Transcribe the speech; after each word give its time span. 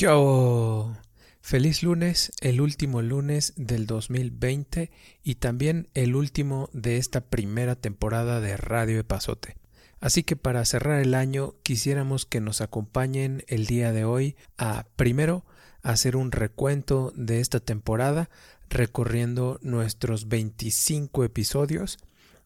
¡Yo! 0.00 0.94
Feliz 1.40 1.82
lunes, 1.82 2.30
el 2.40 2.60
último 2.60 3.02
lunes 3.02 3.52
del 3.56 3.84
2020 3.88 4.92
y 5.24 5.34
también 5.34 5.88
el 5.94 6.14
último 6.14 6.70
de 6.72 6.98
esta 6.98 7.22
primera 7.22 7.74
temporada 7.74 8.40
de 8.40 8.56
Radio 8.56 9.00
Epazote. 9.00 9.56
Así 9.98 10.22
que 10.22 10.36
para 10.36 10.64
cerrar 10.66 11.00
el 11.00 11.14
año 11.16 11.56
quisiéramos 11.64 12.26
que 12.26 12.40
nos 12.40 12.60
acompañen 12.60 13.42
el 13.48 13.66
día 13.66 13.90
de 13.90 14.04
hoy 14.04 14.36
a 14.56 14.86
primero 14.94 15.44
hacer 15.82 16.14
un 16.14 16.30
recuento 16.30 17.12
de 17.16 17.40
esta 17.40 17.58
temporada 17.58 18.30
recorriendo 18.68 19.58
nuestros 19.62 20.28
25 20.28 21.24
episodios 21.24 21.98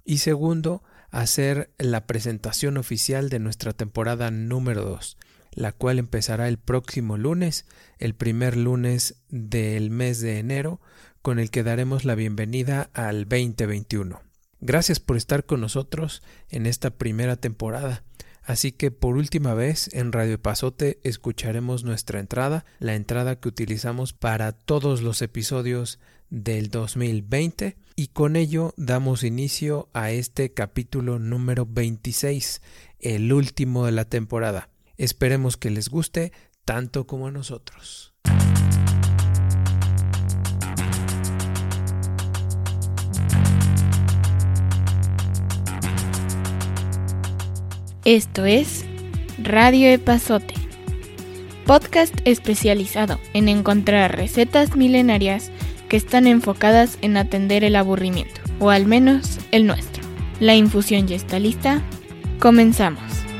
y 0.06 0.18
segundo 0.18 0.82
hacer 1.10 1.70
la 1.76 2.06
presentación 2.06 2.78
oficial 2.78 3.28
de 3.28 3.40
nuestra 3.40 3.74
temporada 3.74 4.30
número 4.30 4.86
2 4.86 5.18
la 5.52 5.72
cual 5.72 5.98
empezará 5.98 6.48
el 6.48 6.58
próximo 6.58 7.16
lunes, 7.16 7.66
el 7.98 8.14
primer 8.14 8.56
lunes 8.56 9.16
del 9.28 9.90
mes 9.90 10.20
de 10.20 10.38
enero, 10.38 10.80
con 11.22 11.38
el 11.38 11.50
que 11.50 11.62
daremos 11.62 12.04
la 12.04 12.14
bienvenida 12.14 12.90
al 12.94 13.28
2021. 13.28 14.20
Gracias 14.60 15.00
por 15.00 15.16
estar 15.16 15.44
con 15.44 15.60
nosotros 15.60 16.22
en 16.48 16.66
esta 16.66 16.90
primera 16.90 17.36
temporada. 17.36 18.04
Así 18.44 18.72
que 18.72 18.90
por 18.90 19.16
última 19.16 19.54
vez 19.54 19.88
en 19.92 20.10
Radio 20.10 20.40
Pasote 20.40 20.98
escucharemos 21.04 21.84
nuestra 21.84 22.18
entrada, 22.18 22.64
la 22.80 22.94
entrada 22.94 23.38
que 23.38 23.48
utilizamos 23.48 24.12
para 24.12 24.52
todos 24.52 25.02
los 25.02 25.22
episodios 25.22 26.00
del 26.28 26.70
2020 26.70 27.76
y 27.94 28.08
con 28.08 28.36
ello 28.36 28.74
damos 28.76 29.22
inicio 29.22 29.88
a 29.92 30.10
este 30.10 30.52
capítulo 30.52 31.18
número 31.18 31.66
26, 31.66 32.62
el 32.98 33.32
último 33.32 33.86
de 33.86 33.92
la 33.92 34.06
temporada. 34.06 34.71
Esperemos 35.02 35.56
que 35.56 35.68
les 35.68 35.88
guste 35.88 36.32
tanto 36.64 37.08
como 37.08 37.26
a 37.26 37.32
nosotros. 37.32 38.14
Esto 48.04 48.46
es 48.46 48.84
Radio 49.42 49.88
Epazote, 49.88 50.54
podcast 51.66 52.14
especializado 52.24 53.18
en 53.32 53.48
encontrar 53.48 54.16
recetas 54.16 54.76
milenarias 54.76 55.50
que 55.88 55.96
están 55.96 56.28
enfocadas 56.28 56.96
en 57.02 57.16
atender 57.16 57.64
el 57.64 57.74
aburrimiento, 57.74 58.40
o 58.60 58.70
al 58.70 58.86
menos 58.86 59.40
el 59.50 59.66
nuestro. 59.66 60.04
La 60.38 60.54
infusión 60.54 61.08
ya 61.08 61.16
está 61.16 61.40
lista. 61.40 61.82
Comenzamos. 62.38 63.31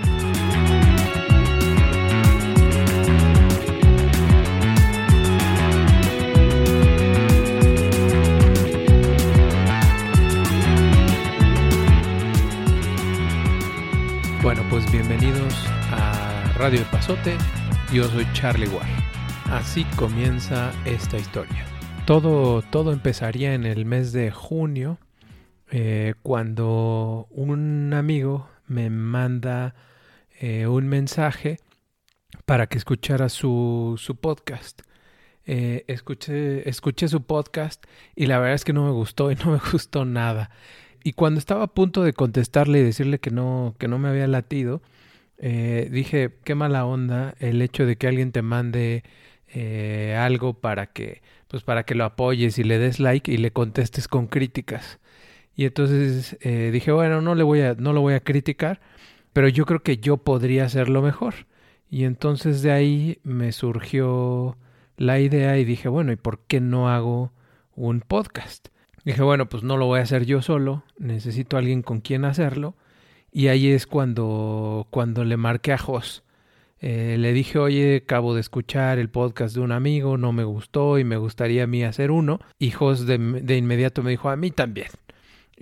Radio 16.63 16.79
El 16.79 16.87
Pasote. 16.87 17.37
Yo 17.93 18.05
soy 18.05 18.25
Charlie 18.35 18.69
War. 18.69 18.87
Así 19.51 19.83
comienza 19.97 20.71
esta 20.85 21.19
historia. 21.19 21.67
Todo, 22.07 22.63
todo 22.63 22.93
empezaría 22.93 23.55
en 23.55 23.67
el 23.67 23.85
mes 23.85 24.13
de 24.13 24.31
junio, 24.31 24.99
eh, 25.73 26.15
cuando 26.23 27.27
un 27.33 27.93
amigo 27.95 28.49
me 28.69 28.91
manda 28.91 29.75
eh, 30.39 30.69
un 30.69 30.87
mensaje 30.87 31.59
para 32.45 32.69
que 32.69 32.79
escuchara 32.79 33.29
su, 33.29 33.97
su 33.99 34.15
podcast. 34.15 34.83
Eh, 35.47 35.85
escuché, 35.89 36.69
escuché 36.69 37.09
su 37.09 37.25
podcast 37.25 37.85
y 38.15 38.27
la 38.27 38.39
verdad 38.39 38.55
es 38.55 38.65
que 38.65 38.73
no 38.73 38.85
me 38.85 38.93
gustó 38.93 39.33
y 39.33 39.35
no 39.35 39.47
me 39.51 39.59
gustó 39.73 40.05
nada 40.05 40.51
y 41.05 41.13
cuando 41.13 41.39
estaba 41.39 41.65
a 41.65 41.69
punto 41.69 42.03
de 42.03 42.13
contestarle 42.13 42.81
y 42.81 42.85
decirle 42.85 43.19
que 43.19 43.31
no, 43.31 43.75
que 43.79 43.89
no 43.89 43.99
me 43.99 44.09
había 44.09 44.27
latido, 44.27 44.83
eh, 45.43 45.89
dije, 45.91 46.31
qué 46.45 46.55
mala 46.55 46.87
onda 46.87 47.35
el 47.41 47.61
hecho 47.63 47.85
de 47.85 47.97
que 47.97 48.07
alguien 48.07 48.31
te 48.31 48.43
mande 48.43 49.03
eh, 49.49 50.17
algo 50.17 50.55
para 50.55 50.87
que, 50.87 51.21
pues 51.49 51.65
para 51.65 51.83
que 51.83 51.97
lo 51.97 52.05
apoyes 52.05 52.59
y 52.59 52.65
le 52.65 52.79
des 52.79 53.01
like 53.01 53.31
y 53.31 53.39
le 53.39 53.51
contestes 53.51 54.07
con 54.07 54.29
críticas. 54.29 55.01
Y 55.57 55.65
entonces 55.67 56.39
eh, 56.43 56.71
dije, 56.73 56.93
bueno, 56.93 57.21
no 57.23 57.35
le 57.35 57.43
voy 57.43 57.61
a, 57.61 57.75
no 57.75 57.93
lo 57.93 58.01
voy 58.01 58.15
a 58.15 58.21
criticar, 58.21 58.81
pero 59.33 59.49
yo 59.49 59.67
creo 59.67 59.83
que 59.83 59.99
yo 59.99 60.19
podría 60.19 60.65
hacerlo 60.65 61.03
mejor. 61.03 61.35
Y 61.91 62.05
entonces 62.05 62.63
de 62.63 62.71
ahí 62.71 63.19
me 63.25 63.51
surgió 63.51 64.57
la 64.97 65.19
idea 65.19 65.59
y 65.59 65.65
dije, 65.65 65.89
bueno, 65.89 66.13
¿y 66.13 66.17
por 66.17 66.41
qué 66.47 66.61
no 66.61 66.89
hago 66.89 67.33
un 67.75 68.01
podcast? 68.01 68.69
Dije, 69.05 69.23
bueno, 69.23 69.49
pues 69.49 69.65
no 69.65 69.77
lo 69.77 69.87
voy 69.87 69.99
a 69.99 70.05
hacer 70.05 70.25
yo 70.25 70.41
solo, 70.41 70.85
necesito 70.99 71.57
a 71.57 71.61
alguien 71.61 71.83
con 71.83 72.01
quien 72.01 72.25
hacerlo. 72.25 72.77
Y 73.33 73.49
ahí 73.49 73.69
es 73.69 73.87
cuando, 73.87 74.87
cuando 74.91 75.25
le 75.25 75.37
marqué 75.37 75.73
a 75.73 75.79
Jos. 75.79 76.23
Eh, 76.81 77.17
le 77.19 77.33
dije, 77.33 77.59
oye, 77.59 78.03
acabo 78.05 78.35
de 78.35 78.41
escuchar 78.41 78.99
el 78.99 79.09
podcast 79.09 79.55
de 79.55 79.61
un 79.61 79.73
amigo, 79.73 80.19
no 80.19 80.33
me 80.33 80.45
gustó 80.45 80.99
y 80.99 81.05
me 81.05 81.17
gustaría 81.17 81.65
a 81.65 81.67
mí 81.67 81.83
hacer 81.83 82.11
uno. 82.11 82.41
Y 82.59 82.71
Jos 82.73 83.07
de, 83.07 83.19
de 83.19 83.57
inmediato 83.57 84.03
me 84.03 84.11
dijo, 84.11 84.29
a 84.29 84.37
mí 84.37 84.51
también. 84.51 84.89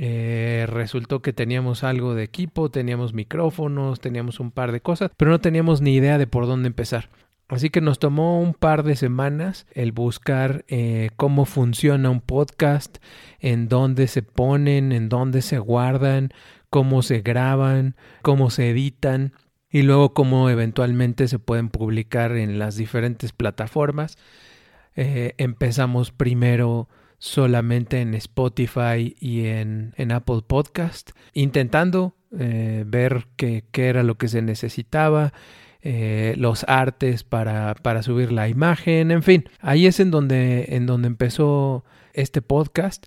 Eh, 0.02 0.66
resultó 0.66 1.20
que 1.20 1.34
teníamos 1.34 1.84
algo 1.84 2.14
de 2.14 2.22
equipo, 2.22 2.70
teníamos 2.70 3.12
micrófonos, 3.12 4.00
teníamos 4.00 4.40
un 4.40 4.50
par 4.50 4.72
de 4.72 4.80
cosas, 4.80 5.10
pero 5.16 5.30
no 5.30 5.40
teníamos 5.40 5.82
ni 5.82 5.94
idea 5.94 6.16
de 6.16 6.26
por 6.26 6.46
dónde 6.46 6.68
empezar. 6.68 7.10
Así 7.48 7.68
que 7.68 7.80
nos 7.80 7.98
tomó 7.98 8.40
un 8.40 8.54
par 8.54 8.84
de 8.84 8.96
semanas 8.96 9.66
el 9.72 9.92
buscar 9.92 10.64
eh, 10.68 11.10
cómo 11.16 11.44
funciona 11.44 12.08
un 12.08 12.20
podcast, 12.22 12.96
en 13.40 13.68
dónde 13.68 14.06
se 14.06 14.22
ponen, 14.22 14.92
en 14.92 15.10
dónde 15.10 15.42
se 15.42 15.58
guardan, 15.58 16.32
cómo 16.70 17.02
se 17.02 17.20
graban, 17.20 17.96
cómo 18.22 18.50
se 18.50 18.70
editan 18.70 19.34
y 19.68 19.82
luego 19.82 20.14
cómo 20.14 20.50
eventualmente 20.50 21.28
se 21.28 21.38
pueden 21.38 21.68
publicar 21.68 22.32
en 22.36 22.58
las 22.58 22.76
diferentes 22.76 23.32
plataformas. 23.32 24.18
Eh, 24.96 25.34
empezamos 25.38 26.10
primero 26.10 26.88
solamente 27.18 28.00
en 28.00 28.14
Spotify 28.14 29.14
y 29.20 29.46
en, 29.46 29.92
Apple 30.10 30.40
Podcast, 30.46 31.10
intentando 31.34 32.16
eh, 32.38 32.84
ver 32.86 33.26
qué 33.36 33.64
era 33.72 34.02
lo 34.02 34.16
que 34.16 34.28
se 34.28 34.42
necesitaba 34.42 35.32
eh, 35.82 36.34
los 36.36 36.64
artes 36.68 37.24
para, 37.24 38.02
subir 38.02 38.32
la 38.32 38.48
imagen, 38.48 39.10
en 39.10 39.22
fin, 39.22 39.44
ahí 39.60 39.86
es 39.86 39.98
en 39.98 40.10
donde, 40.10 40.76
en 40.76 40.84
donde 40.84 41.08
empezó 41.08 41.86
este 42.12 42.42
podcast 42.42 43.06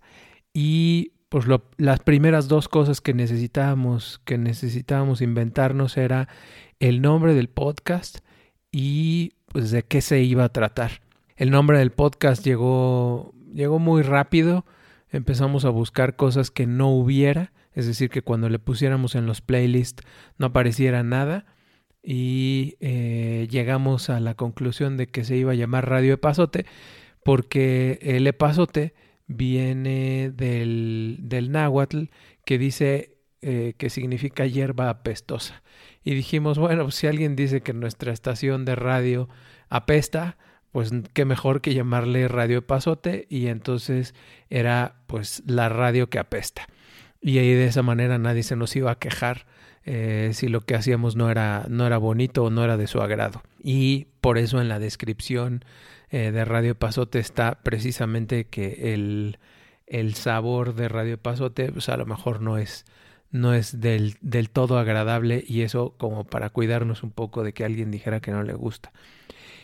y 0.54 1.13
pues 1.34 1.46
las 1.78 2.00
primeras 2.02 2.48
dos 2.48 2.70
cosas 2.70 3.02
que 3.02 3.16
necesitábamos, 3.16 4.22
que 4.24 4.38
necesitábamos 4.38 5.20
inventarnos 5.20 5.98
era 5.98 6.28
el 6.80 7.02
nombre 7.02 7.34
del 7.34 7.50
podcast 7.50 8.20
y 8.72 9.34
pues 9.48 9.72
de 9.72 9.82
qué 9.82 10.02
se 10.02 10.22
iba 10.22 10.44
a 10.44 10.50
tratar. 10.50 11.02
El 11.36 11.50
nombre 11.50 11.80
del 11.80 11.90
podcast 11.90 12.46
llegó, 12.46 13.34
llegó 13.52 13.80
muy 13.80 14.04
rápido, 14.04 14.68
empezamos 15.10 15.66
a 15.66 15.70
buscar 15.70 16.16
cosas 16.16 16.52
que 16.52 16.68
no 16.68 16.90
hubiera, 16.90 17.52
es 17.74 17.88
decir, 17.88 18.12
que 18.12 18.22
cuando 18.22 18.48
le 18.48 18.60
pusiéramos 18.60 19.16
en 19.16 19.26
los 19.26 19.42
playlists 19.42 20.04
no 20.38 20.46
apareciera 20.46 21.02
nada 21.02 21.48
y 22.04 22.76
eh, 22.80 23.48
llegamos 23.50 24.12
a 24.12 24.20
la 24.20 24.36
conclusión 24.36 24.98
de 24.98 25.08
que 25.08 25.24
se 25.24 25.36
iba 25.36 25.54
a 25.54 25.56
llamar 25.56 25.90
Radio 25.90 26.14
Epazote 26.14 26.68
porque 27.24 27.98
el 28.04 28.28
epazote 28.28 28.94
viene 29.28 30.32
del, 30.32 31.18
del 31.22 31.52
náhuatl 31.52 32.06
que 32.46 32.58
dice 32.58 33.18
eh, 33.42 33.74
que 33.78 33.90
significa 33.90 34.46
hierba 34.46 34.90
apestosa. 34.90 35.64
Y 36.04 36.14
dijimos, 36.14 36.58
bueno, 36.58 36.92
si 36.92 37.08
alguien 37.08 37.36
dice 37.36 37.62
que 37.62 37.74
nuestra 37.74 38.14
estación 38.14 38.64
de 38.64 38.76
radio 38.76 39.28
apesta, 39.68 40.38
pues 40.72 40.92
qué 41.14 41.26
mejor 41.26 41.60
que 41.60 41.74
llamarle 41.74 42.30
Radio 42.30 42.60
Epazote 42.60 43.28
y 43.30 43.48
entonces 43.48 44.16
era 44.50 44.96
pues 45.08 45.44
la 45.46 45.68
radio 45.68 46.10
que 46.10 46.20
apesta. 46.20 46.68
Y 47.22 47.38
ahí 47.38 47.54
de 47.54 47.66
esa 47.66 47.84
manera 47.84 48.18
nadie 48.18 48.44
se 48.44 48.56
nos 48.56 48.76
iba 48.78 48.92
a 48.92 49.00
quejar 49.00 49.46
eh, 49.84 50.32
si 50.34 50.48
lo 50.48 50.62
que 50.62 50.76
hacíamos 50.76 51.18
no 51.18 51.30
era, 51.30 51.66
no 51.68 51.86
era 51.86 51.98
bonito 51.98 52.46
o 52.46 52.50
no 52.50 52.64
era 52.64 52.78
de 52.78 52.88
su 52.88 53.02
agrado. 53.02 53.44
Y 53.62 54.08
por 54.22 54.38
eso 54.38 54.62
en 54.62 54.70
la 54.70 54.80
descripción 54.80 55.66
eh, 56.14 56.32
de 56.32 56.46
Radio 56.46 56.76
Pasote 56.76 57.18
está 57.18 57.58
precisamente 57.64 58.46
que 58.46 58.94
el, 58.94 59.40
el 59.88 60.14
sabor 60.14 60.76
de 60.76 60.88
Radio 60.88 61.18
Pasote 61.18 61.72
pues 61.72 61.90
a 61.90 61.98
lo 61.98 62.06
mejor 62.06 62.40
no 62.40 62.60
es, 62.60 62.86
no 63.32 63.56
es 63.56 63.82
del, 63.82 64.18
del 64.22 64.52
todo 64.52 64.78
agradable 64.78 65.44
y 65.48 65.62
eso 65.62 65.96
como 65.98 66.24
para 66.24 66.52
cuidarnos 66.52 67.02
un 67.02 67.10
poco 67.10 67.42
de 67.42 67.54
que 67.54 67.66
alguien 67.66 67.90
dijera 67.90 68.20
que 68.20 68.30
no 68.30 68.44
le 68.44 68.54
gusta. 68.54 68.92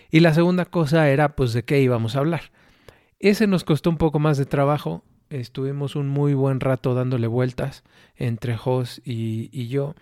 Y 0.10 0.22
la 0.22 0.34
segunda 0.34 0.66
cosa 0.66 1.08
era 1.12 1.36
pues 1.36 1.54
de 1.54 1.62
qué 1.62 1.82
íbamos 1.82 2.16
a 2.16 2.20
hablar. 2.20 2.52
Ese 3.20 3.46
nos 3.46 3.64
costó 3.64 3.92
un 3.92 3.98
poco 3.98 4.18
más 4.18 4.40
de 4.40 4.48
trabajo. 4.48 5.04
Estuvimos 5.30 5.96
un 5.96 6.08
muy 6.08 6.34
buen 6.34 6.62
rato 6.62 6.96
dándole 6.96 7.28
vueltas 7.28 7.84
entre 8.16 8.58
Jos 8.58 9.04
y, 9.06 9.52
y 9.52 9.68
yo 9.68 9.94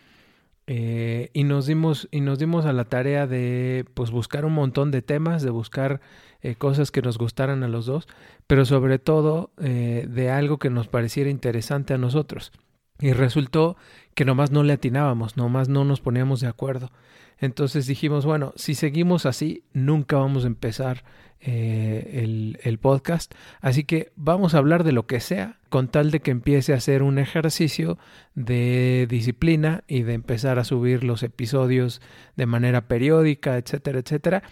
Eh, 0.69 1.29
y 1.31 1.45
nos 1.45 1.65
dimos 1.65 2.09
y 2.11 2.19
nos 2.19 2.39
dimos 2.39 2.65
a 2.65 2.73
la 2.73 2.83
tarea 2.83 3.25
de 3.25 3.85
pues 3.93 4.11
buscar 4.11 4.43
un 4.43 4.51
montón 4.51 4.91
de 4.91 5.01
temas 5.01 5.41
de 5.41 5.49
buscar 5.49 6.01
eh, 6.41 6.55
cosas 6.55 6.91
que 6.91 7.01
nos 7.01 7.17
gustaran 7.17 7.63
a 7.63 7.69
los 7.69 7.85
dos 7.85 8.05
pero 8.47 8.65
sobre 8.65 8.99
todo 8.99 9.51
eh, 9.61 10.05
de 10.09 10.29
algo 10.29 10.57
que 10.57 10.69
nos 10.69 10.89
pareciera 10.89 11.29
interesante 11.29 11.93
a 11.93 11.97
nosotros. 11.97 12.51
Y 12.99 13.13
resultó 13.13 13.77
que 14.13 14.25
nomás 14.25 14.51
no 14.51 14.63
le 14.63 14.73
atinábamos 14.73 15.37
nomás 15.37 15.69
no 15.69 15.85
nos 15.85 16.01
poníamos 16.01 16.41
de 16.41 16.47
acuerdo 16.47 16.91
entonces 17.39 17.87
dijimos 17.87 18.25
bueno 18.25 18.53
si 18.55 18.75
seguimos 18.75 19.25
así 19.25 19.63
nunca 19.73 20.17
vamos 20.17 20.43
a 20.43 20.47
empezar 20.47 21.03
el, 21.39 22.59
el 22.63 22.79
podcast 22.79 23.33
así 23.61 23.83
que 23.83 24.11
vamos 24.15 24.55
a 24.55 24.57
hablar 24.57 24.83
de 24.83 24.91
lo 24.91 25.05
que 25.05 25.19
sea 25.19 25.57
con 25.69 25.87
tal 25.87 26.11
de 26.11 26.19
que 26.19 26.31
empiece 26.31 26.73
a 26.73 26.77
hacer 26.77 27.03
un 27.03 27.19
ejercicio 27.19 27.97
de 28.35 29.07
disciplina 29.09 29.83
y 29.87 30.03
de 30.03 30.13
empezar 30.13 30.59
a 30.59 30.63
subir 30.63 31.03
los 31.03 31.23
episodios 31.23 32.01
de 32.35 32.45
manera 32.45 32.87
periódica, 32.87 33.57
etcétera, 33.57 33.99
etcétera. 33.99 34.43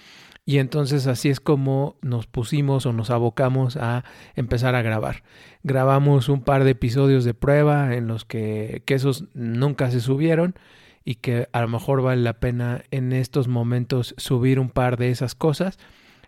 Y 0.47 0.59
entonces 0.59 1.07
así 1.07 1.29
es 1.29 1.39
como 1.39 1.97
nos 2.01 2.27
pusimos 2.27 2.85
o 2.85 2.93
nos 2.93 3.09
abocamos 3.09 3.77
a 3.77 4.03
empezar 4.35 4.75
a 4.75 4.83
grabar. 4.83 5.23
Grabamos 5.63 6.29
un 6.29 6.43
par 6.43 6.63
de 6.63 6.71
episodios 6.71 7.23
de 7.23 7.33
prueba 7.33 7.95
en 7.95 8.07
los 8.07 8.25
que, 8.25 8.83
que 8.85 8.93
esos 8.93 9.25
nunca 9.33 9.89
se 9.89 10.01
subieron 10.01 10.55
y 11.05 11.15
que 11.15 11.47
a 11.53 11.61
lo 11.61 11.69
mejor 11.69 12.01
vale 12.01 12.21
la 12.21 12.33
pena 12.33 12.83
en 12.91 13.13
estos 13.13 13.47
momentos 13.47 14.13
subir 14.17 14.59
un 14.59 14.69
par 14.69 14.97
de 14.97 15.11
esas 15.11 15.35
cosas 15.35 15.77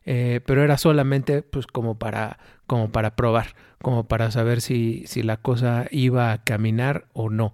eh, 0.10 0.40
pero 0.46 0.64
era 0.64 0.78
solamente 0.78 1.42
pues 1.42 1.68
como 1.68 2.00
para, 2.00 2.40
como 2.66 2.94
para 2.94 3.18
probar, 3.18 3.48
como 3.82 4.08
para 4.08 4.32
saber 4.32 4.62
si, 4.62 5.04
si 5.06 5.22
la 5.22 5.36
cosa 5.36 5.88
iba 5.92 6.32
a 6.32 6.46
caminar 6.46 7.08
o 7.12 7.30
no. 7.30 7.54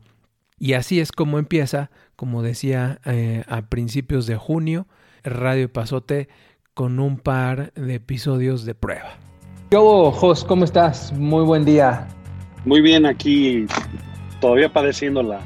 Y 0.59 0.73
así 0.73 0.99
es 0.99 1.11
como 1.11 1.39
empieza, 1.39 1.89
como 2.15 2.43
decía 2.43 2.99
eh, 3.05 3.43
a 3.47 3.63
principios 3.63 4.27
de 4.27 4.35
junio, 4.35 4.85
Radio 5.23 5.73
Pasote 5.73 6.29
con 6.75 6.99
un 6.99 7.17
par 7.17 7.73
de 7.73 7.95
episodios 7.95 8.65
de 8.65 8.75
prueba. 8.75 9.17
Yo, 9.71 10.11
Jos, 10.11 10.45
¿cómo 10.45 10.63
estás? 10.63 11.11
Muy 11.11 11.43
buen 11.43 11.65
día. 11.65 12.07
Muy 12.65 12.81
bien, 12.81 13.07
aquí 13.07 13.65
todavía 14.39 14.71
padeciendo 14.71 15.23
la, 15.23 15.41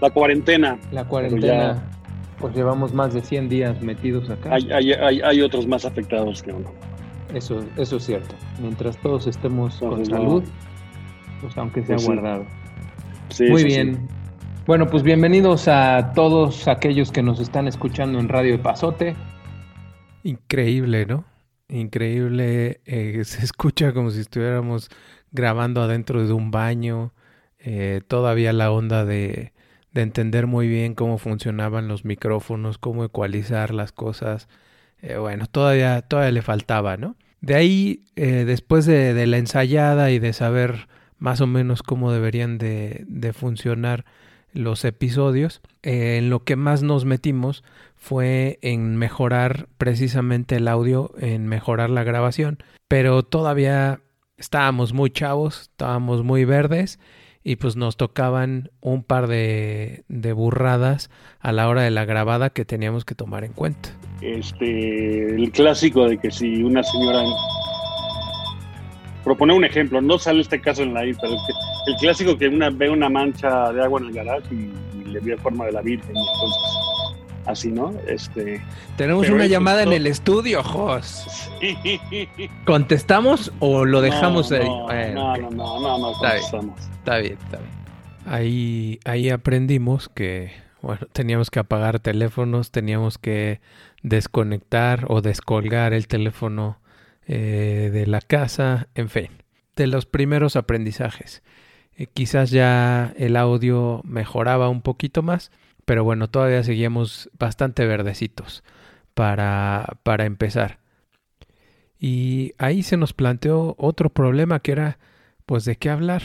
la 0.00 0.10
cuarentena. 0.10 0.78
La 0.92 1.04
cuarentena. 1.04 1.82
Pues 2.38 2.54
llevamos 2.54 2.92
más 2.92 3.14
de 3.14 3.22
100 3.22 3.48
días 3.48 3.80
metidos 3.80 4.28
acá. 4.28 4.54
Hay, 4.54 4.70
hay, 4.70 4.92
hay, 4.92 5.20
hay 5.22 5.40
otros 5.40 5.66
más 5.66 5.84
afectados 5.86 6.42
que 6.42 6.52
uno. 6.52 6.70
Eso, 7.34 7.64
eso 7.76 7.96
es 7.96 8.04
cierto. 8.04 8.34
Mientras 8.60 8.98
todos 8.98 9.26
estemos 9.26 9.76
con 9.78 10.04
salud, 10.04 10.44
pues 11.40 11.56
aunque 11.56 11.82
sea 11.82 11.96
Pues 11.96 12.02
sí. 12.02 12.06
guardado. 12.06 12.46
Sí, 13.30 13.44
Muy 13.48 13.64
bien. 13.64 13.94
sí. 13.94 14.00
Bueno, 14.66 14.86
pues 14.86 15.02
bienvenidos 15.02 15.66
a 15.68 16.12
todos 16.14 16.68
aquellos 16.68 17.10
que 17.10 17.22
nos 17.22 17.40
están 17.40 17.68
escuchando 17.68 18.18
en 18.18 18.28
Radio 18.28 18.52
de 18.52 18.58
Pasote. 18.58 19.16
Increíble, 20.22 21.06
¿no? 21.06 21.24
Increíble. 21.68 22.80
eh, 22.84 23.20
se 23.24 23.44
escucha 23.44 23.92
como 23.92 24.10
si 24.10 24.20
estuviéramos 24.20 24.88
grabando 25.32 25.82
adentro 25.82 26.26
de 26.26 26.32
un 26.32 26.50
baño. 26.50 27.12
eh, 27.58 28.00
todavía 28.06 28.52
la 28.52 28.70
onda 28.70 29.04
de, 29.04 29.52
de 29.96 30.02
entender 30.02 30.46
muy 30.46 30.68
bien 30.68 30.94
cómo 30.94 31.16
funcionaban 31.16 31.88
los 31.88 32.04
micrófonos, 32.04 32.76
cómo 32.76 33.02
ecualizar 33.02 33.72
las 33.72 33.92
cosas. 33.92 34.46
Eh, 35.00 35.16
bueno, 35.16 35.46
todavía, 35.46 36.02
todavía 36.02 36.32
le 36.32 36.42
faltaba, 36.42 36.98
¿no? 36.98 37.16
De 37.40 37.54
ahí, 37.54 38.04
eh, 38.14 38.44
después 38.46 38.84
de, 38.84 39.14
de 39.14 39.26
la 39.26 39.38
ensayada 39.38 40.10
y 40.10 40.18
de 40.18 40.34
saber 40.34 40.88
más 41.18 41.40
o 41.40 41.46
menos 41.46 41.82
cómo 41.82 42.12
deberían 42.12 42.58
de, 42.58 43.04
de 43.08 43.32
funcionar 43.32 44.04
los 44.52 44.84
episodios, 44.84 45.62
eh, 45.82 46.18
en 46.18 46.28
lo 46.28 46.44
que 46.44 46.56
más 46.56 46.82
nos 46.82 47.06
metimos 47.06 47.64
fue 47.94 48.58
en 48.60 48.96
mejorar 48.96 49.66
precisamente 49.78 50.56
el 50.56 50.68
audio, 50.68 51.12
en 51.18 51.46
mejorar 51.46 51.88
la 51.88 52.04
grabación, 52.04 52.58
pero 52.86 53.22
todavía 53.22 54.00
estábamos 54.36 54.92
muy 54.92 55.10
chavos, 55.10 55.62
estábamos 55.62 56.22
muy 56.22 56.44
verdes 56.44 56.98
y 57.46 57.54
pues 57.54 57.76
nos 57.76 57.96
tocaban 57.96 58.72
un 58.80 59.04
par 59.04 59.28
de, 59.28 60.02
burradas 60.34 61.10
a 61.38 61.52
la 61.52 61.68
hora 61.68 61.82
de 61.82 61.92
la 61.92 62.04
grabada 62.04 62.50
que 62.50 62.64
teníamos 62.64 63.04
que 63.04 63.14
tomar 63.14 63.44
en 63.44 63.52
cuenta. 63.52 63.90
Este, 64.20 65.28
el 65.32 65.52
clásico 65.52 66.08
de 66.08 66.18
que 66.18 66.32
si 66.32 66.64
una 66.64 66.82
señora. 66.82 67.22
Proponer 69.22 69.56
un 69.56 69.64
ejemplo, 69.64 70.00
no 70.00 70.18
sale 70.18 70.40
este 70.40 70.60
caso 70.60 70.82
en 70.82 70.92
la 70.92 71.06
I, 71.06 71.14
pero 71.14 71.34
es 71.34 71.40
que 71.46 71.92
el 71.92 71.96
clásico 71.98 72.36
que 72.36 72.48
una 72.48 72.68
ve 72.68 72.90
una 72.90 73.08
mancha 73.08 73.72
de 73.72 73.80
agua 73.80 74.00
en 74.00 74.06
el 74.08 74.12
garaje 74.12 74.52
y, 74.52 75.04
le 75.04 75.20
ve 75.20 75.36
forma 75.36 75.66
de 75.66 75.72
la 75.72 75.82
Virgen, 75.82 76.16
entonces, 76.16 76.85
así, 77.46 77.70
¿no? 77.70 77.94
Este. 78.06 78.62
Tenemos 78.96 79.28
una 79.28 79.46
llamada 79.46 79.82
en 79.82 79.92
el 79.92 80.06
estudio, 80.06 80.62
Jos. 80.62 81.26
¿Contestamos 82.64 83.52
o 83.60 83.84
lo 83.84 84.00
dejamos 84.00 84.50
no, 84.50 84.56
ahí? 84.56 84.68
No, 84.68 84.84
Bueno, 84.84 85.36
no, 85.36 85.50
no, 85.50 85.80
no, 85.80 85.80
no, 85.80 85.98
no, 85.98 86.12
Está 86.12 86.32
bien. 86.34 86.42
contestamos. 86.42 86.80
Está 86.80 87.18
bien, 87.18 87.38
está 87.42 87.58
bien. 87.58 87.70
Ahí, 88.26 89.00
ahí 89.04 89.30
aprendimos 89.30 90.08
que, 90.08 90.52
bueno, 90.82 91.06
teníamos 91.12 91.50
que 91.50 91.60
apagar 91.60 92.00
teléfonos, 92.00 92.70
teníamos 92.72 93.18
que 93.18 93.60
desconectar 94.02 95.06
o 95.08 95.20
descolgar 95.20 95.92
el 95.92 96.08
teléfono 96.08 96.80
eh, 97.28 97.90
de 97.92 98.06
la 98.06 98.20
casa, 98.20 98.88
en 98.94 99.08
fin, 99.08 99.28
de 99.76 99.86
los 99.86 100.06
primeros 100.06 100.56
aprendizajes. 100.56 101.42
Eh, 101.96 102.06
quizás 102.12 102.50
ya 102.50 103.12
el 103.16 103.36
audio 103.36 104.00
mejoraba 104.04 104.68
un 104.68 104.82
poquito 104.82 105.22
más, 105.22 105.50
pero 105.86 106.04
bueno, 106.04 106.28
todavía 106.28 106.62
seguíamos 106.62 107.30
bastante 107.38 107.86
verdecitos 107.86 108.62
para, 109.14 109.98
para 110.02 110.26
empezar. 110.26 110.80
Y 111.98 112.52
ahí 112.58 112.82
se 112.82 112.98
nos 112.98 113.14
planteó 113.14 113.74
otro 113.78 114.10
problema 114.10 114.60
que 114.60 114.72
era, 114.72 114.98
pues, 115.46 115.64
de 115.64 115.76
qué 115.76 115.88
hablar. 115.88 116.22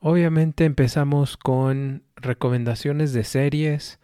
Obviamente 0.00 0.64
empezamos 0.64 1.36
con 1.36 2.02
recomendaciones 2.16 3.12
de 3.12 3.24
series, 3.24 4.00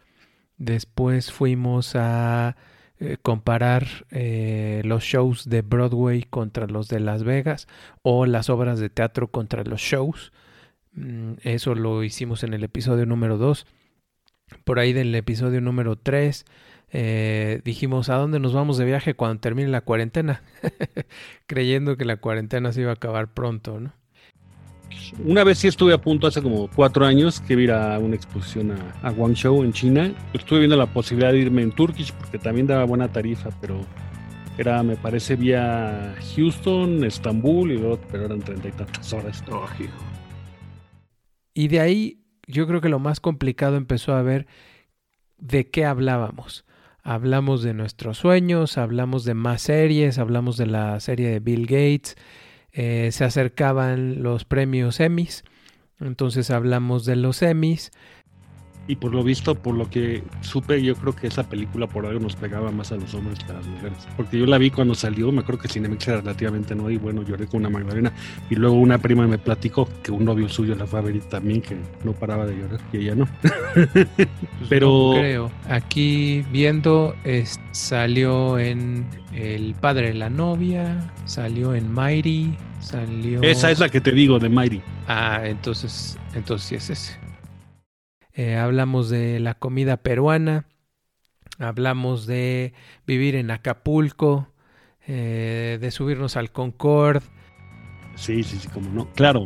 después 0.57 1.31
fuimos 1.31 1.95
a 1.95 2.55
eh, 2.99 3.17
comparar 3.21 3.85
eh, 4.09 4.81
los 4.85 5.03
shows 5.03 5.49
de 5.49 5.61
Broadway 5.61 6.23
contra 6.23 6.65
los 6.67 6.87
de 6.87 6.99
Las 6.99 7.23
Vegas 7.23 7.67
o 8.01 8.25
las 8.25 8.49
obras 8.49 8.79
de 8.79 8.89
teatro 8.89 9.29
contra 9.29 9.63
los 9.63 9.81
shows. 9.81 10.31
Mm, 10.93 11.33
Eso 11.43 11.75
lo 11.75 12.03
hicimos 12.03 12.43
en 12.43 12.53
el 12.53 12.63
episodio 12.63 13.05
número 13.05 13.37
2. 13.37 13.65
Por 14.63 14.79
ahí 14.79 14.93
del 14.93 15.13
episodio 15.15 15.61
número 15.61 15.95
3 15.95 16.45
eh, 16.89 17.61
dijimos 17.65 18.09
a 18.09 18.15
dónde 18.15 18.39
nos 18.39 18.53
vamos 18.53 18.77
de 18.77 18.85
viaje 18.85 19.13
cuando 19.13 19.41
termine 19.41 19.69
la 19.69 19.81
cuarentena, 19.81 20.43
creyendo 21.47 21.97
que 21.97 22.05
la 22.05 22.17
cuarentena 22.17 22.71
se 22.71 22.81
iba 22.81 22.91
a 22.91 22.93
acabar 22.93 23.33
pronto, 23.33 23.79
¿no? 23.79 23.93
Una 25.25 25.43
vez 25.43 25.59
sí 25.59 25.67
estuve 25.67 25.93
a 25.93 25.97
punto, 25.97 26.27
hace 26.27 26.41
como 26.41 26.69
cuatro 26.69 27.05
años, 27.05 27.41
que 27.41 27.53
ir 27.53 27.71
a 27.71 27.99
una 27.99 28.15
exposición 28.15 28.71
a, 28.71 29.07
a 29.07 29.11
Guangzhou, 29.11 29.63
en 29.63 29.73
China. 29.73 30.13
Estuve 30.33 30.59
viendo 30.59 30.77
la 30.77 30.85
posibilidad 30.85 31.33
de 31.33 31.39
irme 31.39 31.61
en 31.61 31.71
Turkish, 31.71 32.13
porque 32.13 32.39
también 32.39 32.67
daba 32.67 32.85
buena 32.85 33.11
tarifa, 33.11 33.49
pero 33.59 33.81
era, 34.57 34.81
me 34.83 34.95
parece, 34.95 35.35
vía 35.35 36.15
Houston, 36.35 37.03
Estambul, 37.03 37.71
y 37.71 37.77
luego, 37.77 37.99
pero 38.09 38.25
eran 38.25 38.39
treinta 38.39 38.69
y 38.69 38.71
tantas 38.71 39.11
horas. 39.13 39.43
Y 41.53 41.67
de 41.67 41.79
ahí 41.79 42.26
yo 42.47 42.65
creo 42.67 42.81
que 42.81 42.89
lo 42.89 42.99
más 42.99 43.19
complicado 43.19 43.75
empezó 43.75 44.13
a 44.13 44.21
ver 44.21 44.47
de 45.37 45.69
qué 45.69 45.85
hablábamos. 45.85 46.65
Hablamos 47.03 47.61
de 47.63 47.73
nuestros 47.73 48.17
sueños, 48.17 48.77
hablamos 48.77 49.23
de 49.23 49.33
más 49.33 49.61
series, 49.61 50.17
hablamos 50.17 50.57
de 50.57 50.65
la 50.65 50.99
serie 50.99 51.29
de 51.29 51.39
Bill 51.39 51.65
Gates, 51.65 52.15
eh, 52.71 53.09
se 53.11 53.23
acercaban 53.23 54.23
los 54.23 54.43
premios 54.43 54.99
Emmys, 54.99 55.43
entonces 55.99 56.51
hablamos 56.51 57.05
de 57.05 57.15
los 57.15 57.41
Emmys, 57.41 57.91
Y 58.89 58.95
por 58.95 59.13
lo 59.13 59.21
visto, 59.23 59.53
por 59.55 59.75
lo 59.75 59.89
que 59.89 60.23
supe, 60.41 60.81
yo 60.81 60.95
creo 60.95 61.13
que 61.13 61.27
esa 61.27 61.43
película 61.49 61.87
por 61.87 62.05
algo 62.05 62.21
nos 62.21 62.37
pegaba 62.37 62.71
más 62.71 62.91
a 62.93 62.95
los 62.95 63.13
hombres 63.13 63.37
que 63.39 63.51
a 63.51 63.55
las 63.55 63.67
mujeres. 63.67 63.97
Porque 64.15 64.39
yo 64.39 64.45
la 64.45 64.57
vi 64.57 64.71
cuando 64.71 64.95
salió, 64.95 65.29
me 65.31 65.41
acuerdo 65.41 65.61
que 65.63 65.67
Cinemex 65.67 66.07
era 66.07 66.21
relativamente 66.21 66.73
nueva 66.73 66.93
y 66.93 66.97
bueno, 66.97 67.21
lloré 67.23 67.47
con 67.47 67.59
una 67.59 67.69
Magdalena. 67.69 68.13
Y 68.49 68.55
luego 68.55 68.75
una 68.75 68.97
prima 68.97 69.27
me 69.27 69.37
platicó 69.37 69.89
que 70.01 70.11
un 70.11 70.23
novio 70.23 70.47
suyo 70.47 70.73
la 70.75 70.87
fue 70.87 70.99
a 70.99 71.01
ver 71.01 71.17
y 71.17 71.19
también 71.19 71.61
que 71.61 71.75
no 72.05 72.13
paraba 72.13 72.45
de 72.45 72.55
llorar 72.55 72.79
y 72.93 72.97
ella 72.97 73.15
no. 73.15 73.27
Pues 74.15 74.69
Pero- 74.69 75.11
no 75.13 75.19
creo. 75.19 75.51
Aquí 75.69 76.43
viendo 76.51 77.13
es- 77.23 77.59
salió 77.71 78.57
en 78.57 79.05
El 79.33 79.75
padre 79.75 80.07
de 80.07 80.13
la 80.15 80.29
novia, 80.29 81.11
salió 81.25 81.75
en 81.75 81.93
Mighty, 81.93 82.55
salió 82.79 83.41
Esa 83.43 83.69
es 83.69 83.79
la 83.79 83.89
que 83.89 83.99
te 84.01 84.11
digo 84.11 84.39
de 84.39 84.49
Mighty. 84.49 84.81
Ah, 85.07 85.41
entonces, 85.43 86.17
entonces 86.33 86.67
sí 86.67 86.75
es 86.75 86.89
ese. 86.89 87.26
Eh, 88.37 88.55
hablamos 88.55 89.09
de 89.09 89.39
la 89.41 89.55
comida 89.55 89.97
peruana, 89.97 90.67
hablamos 91.59 92.27
de 92.27 92.73
vivir 93.07 93.35
en 93.35 93.51
Acapulco, 93.51 94.49
eh, 95.07 95.77
de 95.81 95.91
subirnos 95.91 96.37
al 96.37 96.51
Concorde. 96.51 97.21
Sí, 98.15 98.43
sí, 98.43 98.57
sí, 98.59 98.67
como 98.69 98.89
no. 98.91 99.13
Claro, 99.13 99.45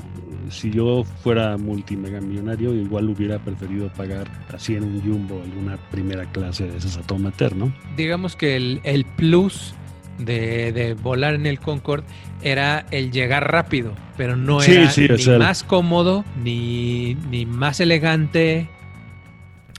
si 0.50 0.71
yo 0.71 1.03
fuera 1.03 1.57
multimegamillonario, 1.57 2.74
igual 2.74 3.10
hubiera 3.10 3.43
preferido 3.43 3.91
pagar 3.93 4.31
así 4.53 4.75
en 4.75 4.83
un 4.86 5.01
jumbo 5.01 5.41
alguna 5.43 5.77
primera 5.89 6.31
clase 6.31 6.67
de 6.67 6.77
esas 6.77 6.98
a 6.98 7.03
todo 7.03 7.19
meter, 7.19 7.55
¿no? 7.55 7.74
Digamos 7.95 8.36
que 8.36 8.55
el, 8.55 8.79
el 8.83 9.05
plus 9.05 9.75
de, 10.17 10.71
de 10.71 10.93
volar 10.93 11.33
en 11.33 11.45
el 11.45 11.60
Concorde 11.60 12.05
era 12.41 12.86
el 12.91 13.12
llegar 13.12 13.51
rápido, 13.51 13.95
pero 14.15 14.36
no 14.36 14.63
Sí, 14.63 14.74
era 14.74 14.88
sí, 14.88 15.05
o 15.12 15.17
ni 15.17 15.25
sea, 15.25 15.38
más 15.38 15.63
cómodo 15.63 16.25
ni, 16.36 17.15
ni 17.29 17.45
más 17.45 17.79
elegante. 17.79 18.69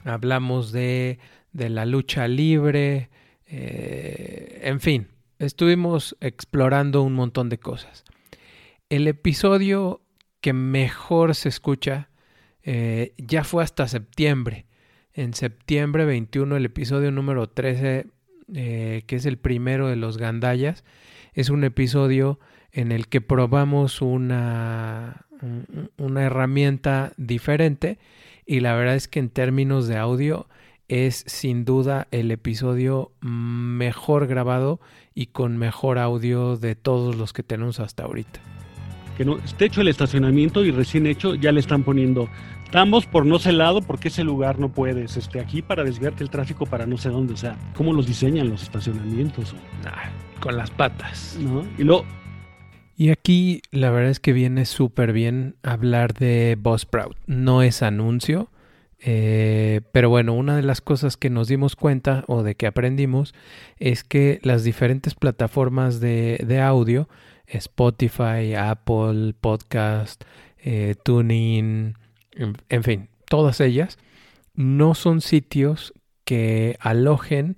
Hablamos 0.05 0.71
de, 0.71 1.19
de 1.51 1.69
la 1.69 1.85
lucha 1.85 2.27
libre, 2.27 3.09
eh, 3.47 4.61
en 4.63 4.79
fin, 4.79 5.07
estuvimos 5.39 6.15
explorando 6.19 7.01
un 7.03 7.13
montón 7.13 7.49
de 7.49 7.57
cosas. 7.59 8.03
El 8.89 9.07
episodio 9.07 10.01
que 10.41 10.53
mejor 10.53 11.35
se 11.35 11.49
escucha 11.49 12.09
eh, 12.63 13.13
ya 13.17 13.43
fue 13.43 13.63
hasta 13.63 13.87
septiembre. 13.87 14.65
En 15.13 15.33
septiembre 15.33 16.05
21, 16.05 16.57
el 16.57 16.65
episodio 16.65 17.11
número 17.11 17.47
13, 17.47 18.07
eh, 18.55 19.03
que 19.05 19.15
es 19.15 19.25
el 19.25 19.37
primero 19.37 19.87
de 19.87 19.95
los 19.95 20.17
gandallas, 20.17 20.83
es 21.33 21.49
un 21.49 21.63
episodio 21.63 22.39
en 22.71 22.91
el 22.91 23.07
que 23.07 23.21
probamos 23.21 24.01
una, 24.01 25.27
un- 25.41 25.91
una 25.97 26.23
herramienta 26.23 27.13
diferente 27.17 27.99
y 28.45 28.59
la 28.59 28.75
verdad 28.75 28.95
es 28.95 29.07
que 29.07 29.19
en 29.19 29.29
términos 29.29 29.87
de 29.87 29.97
audio 29.97 30.47
es 30.87 31.23
sin 31.27 31.65
duda 31.65 32.07
el 32.11 32.29
episodio 32.31 33.11
mejor 33.21 34.27
grabado 34.27 34.79
y 35.15 35.27
con 35.27 35.57
mejor 35.57 35.97
audio 35.97 36.57
de 36.57 36.75
todos 36.75 37.15
los 37.15 37.33
que 37.33 37.43
tenemos 37.43 37.79
hasta 37.79 38.03
ahorita. 38.03 38.39
Que 39.17 39.25
no, 39.25 39.37
esté 39.37 39.65
hecho 39.65 39.81
el 39.81 39.87
estacionamiento 39.87 40.65
y 40.65 40.71
recién 40.71 41.05
hecho 41.05 41.35
ya 41.35 41.51
le 41.51 41.59
están 41.59 41.83
poniendo. 41.83 42.29
Estamos 42.65 43.05
por 43.05 43.25
no 43.25 43.37
sé 43.37 43.51
lado 43.51 43.81
porque 43.81 44.07
ese 44.07 44.23
lugar 44.23 44.59
no 44.59 44.69
puedes. 44.69 45.15
Este, 45.17 45.39
aquí 45.39 45.61
para 45.61 45.83
desviarte 45.83 46.23
el 46.23 46.31
tráfico 46.31 46.65
para 46.65 46.87
no 46.87 46.97
sé 46.97 47.09
dónde. 47.09 47.33
O 47.33 47.37
sea, 47.37 47.55
¿cómo 47.75 47.93
los 47.93 48.07
diseñan 48.07 48.49
los 48.49 48.63
estacionamientos? 48.63 49.55
Con 50.39 50.57
las 50.57 50.71
patas. 50.71 51.37
¿No? 51.39 51.63
Y 51.77 51.83
luego, 51.83 52.05
Y 52.95 53.09
aquí 53.09 53.61
la 53.71 53.89
verdad 53.89 54.11
es 54.11 54.19
que 54.19 54.33
viene 54.33 54.65
súper 54.65 55.13
bien 55.13 55.55
hablar 55.63 56.13
de 56.13 56.57
Buzzsprout. 56.59 57.17
No 57.25 57.63
es 57.63 57.81
anuncio, 57.81 58.49
eh, 58.99 59.81
pero 59.91 60.09
bueno, 60.09 60.33
una 60.33 60.55
de 60.55 60.61
las 60.61 60.81
cosas 60.81 61.17
que 61.17 61.29
nos 61.29 61.47
dimos 61.47 61.75
cuenta 61.75 62.23
o 62.27 62.43
de 62.43 62.55
que 62.55 62.67
aprendimos 62.67 63.33
es 63.79 64.03
que 64.03 64.39
las 64.43 64.63
diferentes 64.63 65.15
plataformas 65.15 65.99
de, 65.99 66.43
de 66.45 66.61
audio, 66.61 67.09
Spotify, 67.47 68.53
Apple, 68.55 69.33
Podcast, 69.41 70.23
eh, 70.59 70.95
TuneIn, 71.03 71.97
en, 72.31 72.57
en 72.69 72.83
fin, 72.83 73.09
todas 73.27 73.59
ellas, 73.59 73.97
no 74.53 74.93
son 74.93 75.21
sitios 75.21 75.93
que 76.25 76.77
alojen 76.79 77.57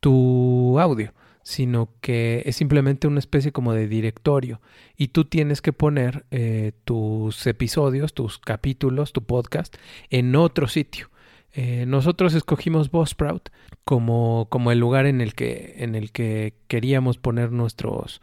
tu 0.00 0.78
audio 0.78 1.12
sino 1.46 1.90
que 2.00 2.42
es 2.44 2.56
simplemente 2.56 3.06
una 3.06 3.20
especie 3.20 3.52
como 3.52 3.72
de 3.72 3.86
directorio 3.86 4.60
y 4.96 5.08
tú 5.08 5.26
tienes 5.26 5.62
que 5.62 5.72
poner 5.72 6.26
eh, 6.32 6.72
tus 6.84 7.46
episodios, 7.46 8.14
tus 8.14 8.38
capítulos, 8.38 9.12
tu 9.12 9.22
podcast 9.22 9.76
en 10.10 10.34
otro 10.34 10.66
sitio. 10.66 11.08
Eh, 11.52 11.84
nosotros 11.86 12.34
escogimos 12.34 12.90
Buzzsprout 12.90 13.50
como, 13.84 14.48
como 14.50 14.72
el 14.72 14.80
lugar 14.80 15.06
en 15.06 15.20
el 15.20 15.34
que, 15.36 15.76
en 15.78 15.94
el 15.94 16.10
que 16.10 16.54
queríamos 16.66 17.16
poner 17.16 17.52
nuestros, 17.52 18.20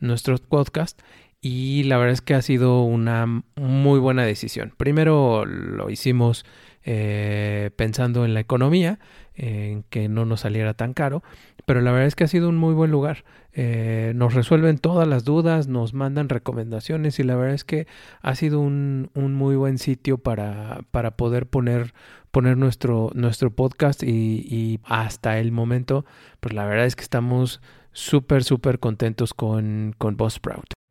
nuestros 0.00 0.40
podcasts 0.40 1.04
y 1.40 1.84
la 1.84 1.96
verdad 1.96 2.14
es 2.14 2.22
que 2.22 2.34
ha 2.34 2.42
sido 2.42 2.82
una 2.82 3.44
muy 3.54 4.00
buena 4.00 4.24
decisión. 4.24 4.74
Primero 4.76 5.46
lo 5.46 5.90
hicimos 5.90 6.44
eh, 6.82 7.70
pensando 7.76 8.24
en 8.24 8.34
la 8.34 8.40
economía, 8.40 8.98
en 9.34 9.82
que 9.84 10.08
no 10.08 10.24
nos 10.24 10.40
saliera 10.40 10.74
tan 10.74 10.94
caro, 10.94 11.22
pero 11.66 11.80
la 11.80 11.90
verdad 11.90 12.06
es 12.06 12.14
que 12.14 12.24
ha 12.24 12.28
sido 12.28 12.48
un 12.48 12.56
muy 12.56 12.74
buen 12.74 12.90
lugar. 12.90 13.24
Eh, 13.52 14.12
nos 14.14 14.34
resuelven 14.34 14.78
todas 14.78 15.06
las 15.06 15.24
dudas, 15.24 15.68
nos 15.68 15.94
mandan 15.94 16.28
recomendaciones 16.28 17.18
y 17.18 17.22
la 17.22 17.36
verdad 17.36 17.54
es 17.54 17.64
que 17.64 17.86
ha 18.20 18.34
sido 18.34 18.60
un, 18.60 19.10
un 19.14 19.34
muy 19.34 19.56
buen 19.56 19.78
sitio 19.78 20.18
para, 20.18 20.80
para 20.90 21.16
poder 21.16 21.46
poner, 21.46 21.94
poner 22.30 22.56
nuestro, 22.56 23.10
nuestro 23.14 23.50
podcast 23.50 24.02
y, 24.02 24.80
hasta 24.84 25.38
el 25.38 25.52
momento, 25.52 26.04
pues 26.40 26.54
la 26.54 26.66
verdad 26.66 26.86
es 26.86 26.96
que 26.96 27.02
estamos 27.02 27.60
súper, 27.92 28.44
súper 28.44 28.78
contentos 28.78 29.34
con, 29.34 29.94
con 29.98 30.16
Buzzsprout. 30.16 30.83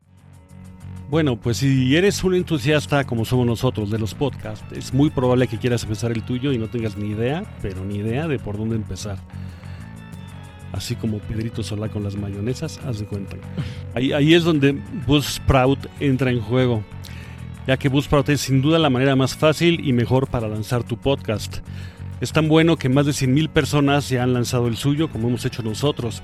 Bueno, 1.10 1.36
pues 1.36 1.57
si 1.57 1.95
eres 1.95 2.24
un 2.24 2.33
entusiasta 2.33 3.03
como 3.03 3.24
somos 3.25 3.45
nosotros 3.45 3.91
de 3.91 4.00
los 4.00 4.15
podcasts, 4.15 4.65
es 4.75 4.93
muy 4.93 5.10
probable 5.10 5.48
que 5.48 5.57
quieras 5.57 5.83
empezar 5.83 6.12
el 6.12 6.24
tuyo 6.24 6.51
y 6.51 6.57
no 6.57 6.67
tengas 6.67 6.98
ni 6.98 7.10
idea, 7.10 7.43
pero 7.62 7.86
ni 7.86 7.98
idea 7.98 8.27
de 8.27 8.39
por 8.39 8.57
dónde 8.57 8.75
empezar. 8.75 9.17
Así 10.72 10.95
como 10.95 11.19
Pedrito 11.19 11.62
Solá 11.62 11.89
con 11.89 12.03
las 12.03 12.15
mayonesas, 12.15 12.79
haz 12.86 13.00
de 13.00 13.05
cuenta. 13.05 13.38
Ahí, 13.93 14.12
ahí 14.12 14.33
es 14.33 14.43
donde 14.43 14.81
Buzzsprout 15.05 15.86
entra 16.00 16.31
en 16.31 16.41
juego, 16.41 16.83
ya 17.67 17.77
que 17.77 17.89
Buzzsprout 17.89 18.29
es 18.29 18.41
sin 18.41 18.63
duda 18.63 18.79
la 18.79 18.89
manera 18.89 19.15
más 19.15 19.36
fácil 19.36 19.88
y 19.88 19.93
mejor 19.93 20.27
para 20.27 20.48
lanzar 20.48 20.83
tu 20.83 20.98
podcast. 20.98 21.60
Es 22.22 22.31
tan 22.31 22.48
bueno 22.48 22.77
que 22.77 22.89
más 22.89 23.05
de 23.05 23.12
100.000 23.12 23.50
personas 23.50 24.10
ya 24.10 24.24
han 24.24 24.33
lanzado 24.33 24.67
el 24.67 24.77
suyo, 24.77 25.10
como 25.10 25.27
hemos 25.27 25.45
hecho 25.45 25.62
nosotros. 25.62 26.24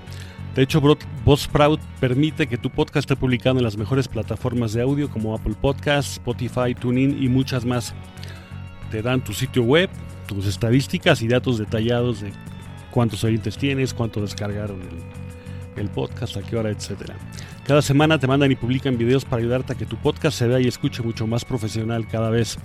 De 0.56 0.63
hecho, 0.63 0.82
Buzzsprout 1.25 1.79
permite 2.00 2.48
que 2.48 2.58
tu 2.58 2.70
podcast 2.70 3.10
esté 3.10 3.15
publicado 3.15 3.60
en 3.60 3.63
las 3.63 3.77
mejores 3.77 4.08
plataformas 4.08 4.74
de 4.74 4.82
audio 4.82 5.10
como 5.10 5.36
Apple 5.36 5.56
Podcasts, 5.60 6.13
Spotify, 6.13 6.74
TuneIn 6.79 7.22
y 7.22 7.29
muchas 7.29 7.65
más. 7.65 7.94
Te 8.89 9.01
dan 9.01 9.24
tu 9.24 9.34
sitio 9.34 9.63
web, 9.63 9.89
tus 10.27 10.48
estadísticas 10.48 11.22
y 11.22 11.27
datos 11.27 11.60
detallados 11.60 12.22
de 12.22 12.32
cuántos 12.89 13.24
oyentes 13.24 13.58
tienes, 13.58 13.94
cuánto 13.94 14.22
descargaron 14.22 14.79
el, 15.75 15.89
podcast, 15.89 16.36
a 16.36 16.41
qué 16.41 16.58
hora, 16.58 16.72
etcétera. 16.72 17.15
Cada 17.65 17.82
semana 17.82 18.18
te 18.18 18.27
mandan 18.27 18.51
y 18.51 18.56
publican 18.56 18.98
videos 18.98 19.24
para 19.24 19.41
ayudarte 19.41 19.74
a 19.74 19.75
que 19.77 19.86
tu 19.86 19.96
podcast 19.98 20.38
se 20.38 20.48
vea 20.48 20.60
y 20.60 20.68
escuche 20.68 21.03
mucho 21.03 21.27
más 21.27 21.46
profesional 21.46 22.08
cada 22.08 22.32
vez. 22.32 22.58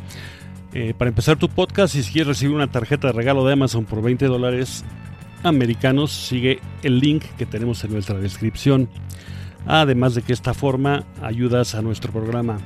Eh, 0.72 0.94
para 0.96 1.10
empezar 1.10 1.36
tu 1.36 1.48
podcast, 1.48 1.94
si 1.94 2.02
quieres 2.10 2.28
recibir 2.28 2.56
una 2.56 2.66
tarjeta 2.66 3.08
de 3.08 3.12
regalo 3.12 3.46
de 3.46 3.52
Amazon 3.52 3.84
por 3.84 4.02
20 4.02 4.24
dólares 4.26 4.84
americanos, 5.44 6.10
sigue 6.12 6.60
el 6.82 6.98
link 6.98 7.24
que 7.38 7.46
tenemos 7.46 7.84
en 7.84 7.92
nuestra 7.92 8.18
descripción. 8.18 8.88
Además 9.66 10.14
de 10.14 10.22
que 10.22 10.32
esta 10.32 10.54
forma 10.54 11.04
ayudas 11.22 11.74
a 11.74 11.82
nuestro 11.82 12.12
programa. 12.12 12.58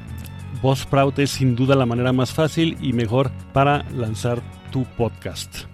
Buzzsprout 0.62 1.18
es 1.20 1.30
sin 1.30 1.54
duda 1.54 1.76
la 1.76 1.86
manera 1.86 2.12
más 2.12 2.32
fácil 2.32 2.76
y 2.80 2.92
mejor 2.92 3.30
para 3.52 3.84
lanzar 3.90 4.42
tu 4.72 4.84
podcast. 4.84 5.66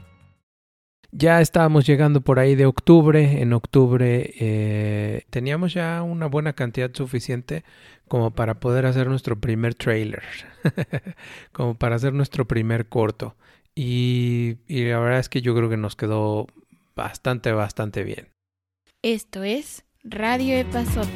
Ya 1.16 1.40
estábamos 1.40 1.87
llegando 1.87 2.23
por 2.23 2.40
ahí 2.40 2.56
de 2.56 2.66
octubre. 2.66 3.40
En 3.40 3.52
octubre 3.52 4.34
eh, 4.38 5.23
teníamos 5.30 5.73
ya 5.73 6.02
una 6.02 6.26
buena 6.26 6.54
cantidad 6.54 6.90
suficiente 6.92 7.62
como 8.08 8.32
para 8.32 8.58
poder 8.58 8.84
hacer 8.84 9.06
nuestro 9.06 9.38
primer 9.38 9.76
trailer, 9.76 10.23
como 11.52 11.75
para 11.75 11.96
hacer 11.96 12.12
nuestro 12.12 12.46
primer 12.46 12.88
corto. 12.88 13.37
Y, 13.76 14.56
y 14.66 14.84
la 14.87 14.99
verdad 14.99 15.20
es 15.20 15.28
que 15.28 15.40
yo 15.40 15.54
creo 15.54 15.70
que 15.70 15.76
nos 15.76 15.94
quedó 15.94 16.49
bastante, 16.97 17.53
bastante 17.53 18.03
bien. 18.05 18.29
Esto 19.03 19.43
es 19.43 19.85
Radio 20.03 20.57
Epazote. 20.57 21.09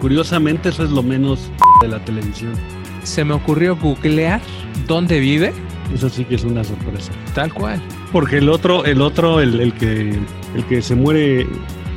Curiosamente 0.00 0.68
eso 0.68 0.84
es 0.84 0.90
lo 0.90 1.02
menos 1.02 1.50
de 1.80 1.88
la 1.88 2.04
televisión. 2.04 2.54
Se 3.02 3.24
me 3.24 3.34
ocurrió 3.34 3.76
googlear 3.76 4.40
dónde 4.86 5.18
vive, 5.20 5.52
Eso 5.94 6.08
sí 6.08 6.24
que 6.24 6.34
es 6.34 6.44
una 6.44 6.64
sorpresa. 6.64 7.12
tal 7.34 7.52
cual. 7.52 7.80
Porque 8.12 8.38
el 8.38 8.48
otro, 8.48 8.84
el 8.84 9.00
otro, 9.02 9.40
el, 9.40 9.60
el 9.60 9.72
que 9.74 10.18
el 10.54 10.64
que 10.68 10.82
se 10.82 10.94
muere. 10.94 11.46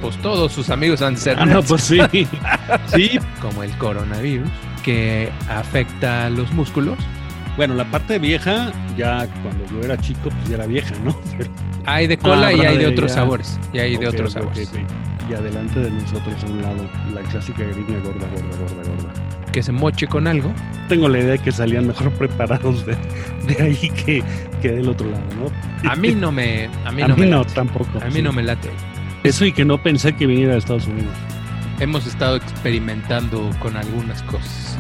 Pues 0.02 0.16
todos 0.22 0.52
sus 0.52 0.70
amigos 0.70 1.02
han 1.02 1.16
de 1.16 1.20
ser 1.22 1.38
Ah, 1.40 1.46
no, 1.46 1.64
pues 1.64 1.84
sí. 1.84 2.00
sí. 2.96 3.20
como 3.42 3.64
el 3.64 3.76
coronavirus, 3.78 4.48
que 4.84 5.32
afecta 5.50 6.30
los 6.30 6.52
músculos. 6.54 6.98
Bueno, 7.58 7.74
la 7.74 7.86
parte 7.86 8.20
vieja, 8.20 8.72
ya 8.96 9.28
cuando 9.42 9.66
yo 9.72 9.82
era 9.82 9.98
chico, 9.98 10.30
pues 10.30 10.48
ya 10.50 10.56
era 10.56 10.68
vieja, 10.68 10.94
¿no? 11.04 11.14
Pero- 11.38 11.50
Hay 11.86 12.08
de 12.08 12.18
cola 12.18 12.48
Ah, 12.48 12.54
y 12.54 12.62
hay 12.62 12.78
de 12.78 12.88
otros 12.88 13.10
ya. 13.12 13.16
sabores. 13.16 13.60
Y 13.74 13.80
hay 13.80 13.98
de 13.98 14.08
otros 14.08 14.34
sabores. 14.34 14.72
Y 15.30 15.34
adelante 15.34 15.80
de 15.82 15.92
nosotros 15.92 16.36
a 16.44 16.46
un 16.48 16.62
lado, 16.62 16.90
la 17.14 17.22
clásica 17.22 17.64
gringa 17.64 18.00
gorda, 18.00 18.26
gorda, 18.28 18.58
gorda, 18.60 18.90
gorda. 18.90 19.14
Que 19.52 19.62
se 19.64 19.72
moche 19.74 20.08
con 20.08 20.28
algo. 20.28 20.54
Tengo 20.88 21.10
la 21.10 21.20
idea 21.20 21.32
de 21.32 21.40
que 21.40 21.52
salían 21.52 21.88
mejor 21.88 22.12
preparados 22.18 22.86
de, 22.86 22.96
de 23.48 23.62
ahí 23.64 23.90
que, 23.90 24.24
que 24.62 24.70
del 24.72 24.88
otro 24.88 25.10
lado, 25.10 25.24
¿no? 25.38 25.90
A 25.90 25.96
mí 25.96 26.14
no 26.14 26.32
me. 26.32 26.70
A 26.86 26.92
mí 26.92 27.02
A 27.04 27.08
no, 27.08 27.16
mí 27.16 27.22
me 27.22 27.28
no, 27.28 27.40
late. 27.40 27.54
tampoco. 27.56 28.00
A 28.02 28.06
mí 28.06 28.14
sí. 28.14 28.22
no 28.22 28.32
me 28.32 28.44
late. 28.44 28.70
Eso 29.24 29.46
y 29.46 29.52
que 29.52 29.66
no 29.66 29.82
pensé 29.82 30.16
que 30.16 30.28
viniera 30.28 30.54
de 30.54 30.60
Estados 30.60 30.88
Unidos. 30.88 31.14
Hemos 31.80 32.06
estado 32.08 32.36
experimentando 32.38 33.50
con 33.60 33.76
algunas 33.76 34.22
cosas. 34.24 34.78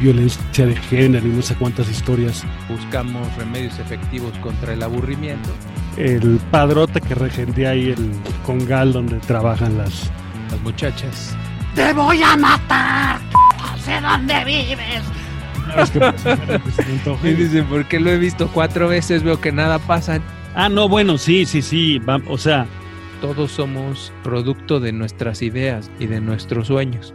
Violencia 0.00 0.66
de 0.66 0.76
género 0.76 1.26
y 1.26 1.30
no 1.30 1.42
sé 1.42 1.54
cuántas 1.54 1.88
historias. 1.90 2.44
Buscamos 2.68 3.34
remedios 3.36 3.78
efectivos 3.78 4.36
contra 4.38 4.72
el 4.72 4.82
aburrimiento. 4.82 5.50
El 5.96 6.40
padrote 6.50 7.00
que 7.00 7.14
regentea 7.14 7.70
ahí 7.70 7.90
el 7.90 8.10
congal 8.44 8.92
donde 8.92 9.18
trabajan 9.20 9.78
las. 9.78 10.10
Las 10.50 10.60
muchachas. 10.60 11.36
¡Te 11.74 11.92
voy 11.92 12.22
a 12.22 12.36
matar! 12.36 13.20
sé 13.84 14.00
dónde 14.00 14.44
vives. 14.44 15.02
y 17.24 17.32
dice, 17.32 17.62
porque 17.64 18.00
lo 18.00 18.10
he 18.10 18.18
visto 18.18 18.48
cuatro 18.48 18.88
veces, 18.88 19.22
veo 19.22 19.40
que 19.40 19.52
nada 19.52 19.78
pasa. 19.78 20.20
Ah, 20.54 20.68
no, 20.68 20.88
bueno, 20.88 21.18
sí, 21.18 21.46
sí, 21.46 21.62
sí. 21.62 22.00
o 22.28 22.38
sea, 22.38 22.66
todos 23.20 23.52
somos 23.52 24.12
producto 24.22 24.80
de 24.80 24.92
nuestras 24.92 25.42
ideas 25.42 25.90
y 25.98 26.06
de 26.06 26.20
nuestros 26.20 26.68
sueños. 26.68 27.14